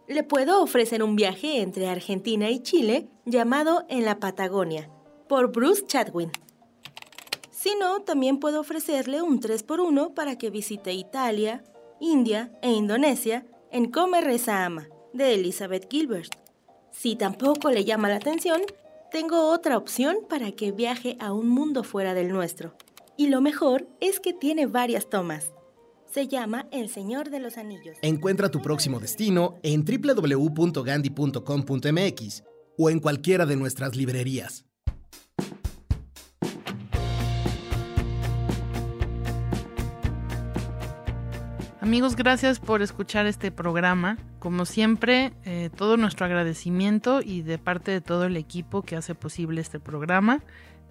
[0.08, 4.90] Le puedo ofrecer un viaje entre Argentina y Chile llamado En la Patagonia,
[5.28, 6.32] por Bruce Chadwin.
[7.52, 11.64] Si no, también puedo ofrecerle un 3x1 para que visite Italia,
[12.00, 16.34] India e Indonesia en Come Reza Ama, de Elizabeth Gilbert.
[16.90, 18.64] Si tampoco le llama la atención,
[19.12, 22.74] tengo otra opción para que viaje a un mundo fuera del nuestro.
[23.20, 25.52] Y lo mejor es que tiene varias tomas.
[26.06, 27.98] Se llama El Señor de los Anillos.
[28.02, 32.44] Encuentra tu próximo destino en www.gandhi.com.mx
[32.78, 34.64] o en cualquiera de nuestras librerías.
[41.82, 44.18] Amigos, gracias por escuchar este programa.
[44.40, 49.14] Como siempre, eh, todo nuestro agradecimiento y de parte de todo el equipo que hace
[49.14, 50.42] posible este programa.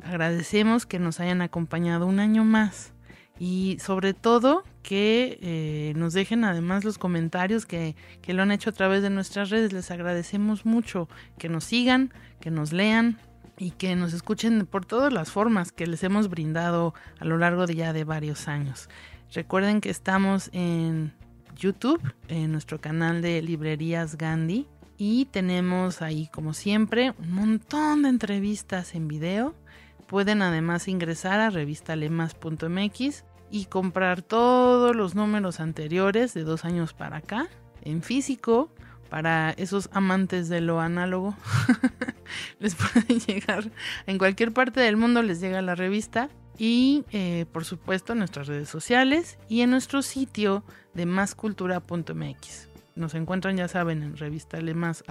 [0.03, 2.92] Agradecemos que nos hayan acompañado un año más
[3.38, 8.70] y sobre todo que eh, nos dejen además los comentarios que, que lo han hecho
[8.70, 9.72] a través de nuestras redes.
[9.72, 13.18] Les agradecemos mucho que nos sigan, que nos lean
[13.59, 17.66] y que nos escuchen por todas las formas que les hemos brindado a lo largo
[17.66, 18.88] de ya de varios años.
[19.32, 21.12] Recuerden que estamos en
[21.59, 24.66] YouTube, en nuestro canal de Librerías Gandhi.
[24.96, 29.55] Y tenemos ahí, como siempre, un montón de entrevistas en video.
[30.09, 37.18] Pueden además ingresar a revistalemas.mx y comprar todos los números anteriores de dos años para
[37.18, 37.48] acá
[37.82, 38.70] en físico
[39.11, 41.36] para esos amantes de lo análogo.
[42.59, 43.70] les puede llegar
[44.06, 48.48] en cualquier parte del mundo, les llega la revista y eh, por supuesto en nuestras
[48.48, 52.68] redes sociales y en nuestro sitio de mascultura.mx.
[52.96, 55.04] Nos encuentran, ya saben, en revista Lemas,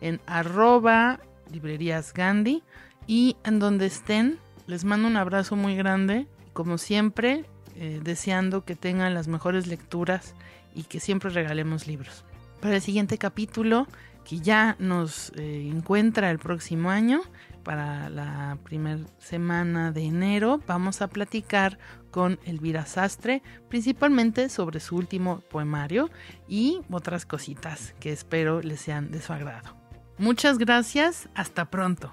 [0.00, 2.62] en arroba librerías Gandhi
[3.06, 7.44] y en donde estén, les mando un abrazo muy grande, como siempre,
[7.76, 10.34] eh, deseando que tengan las mejores lecturas
[10.74, 12.24] y que siempre regalemos libros.
[12.60, 13.86] Para el siguiente capítulo,
[14.24, 17.22] que ya nos eh, encuentra el próximo año,
[17.62, 21.78] para la primera semana de enero vamos a platicar
[22.10, 26.10] con Elvira Sastre, principalmente sobre su último poemario
[26.48, 29.76] y otras cositas que espero les sean de su agrado.
[30.18, 32.12] Muchas gracias, hasta pronto.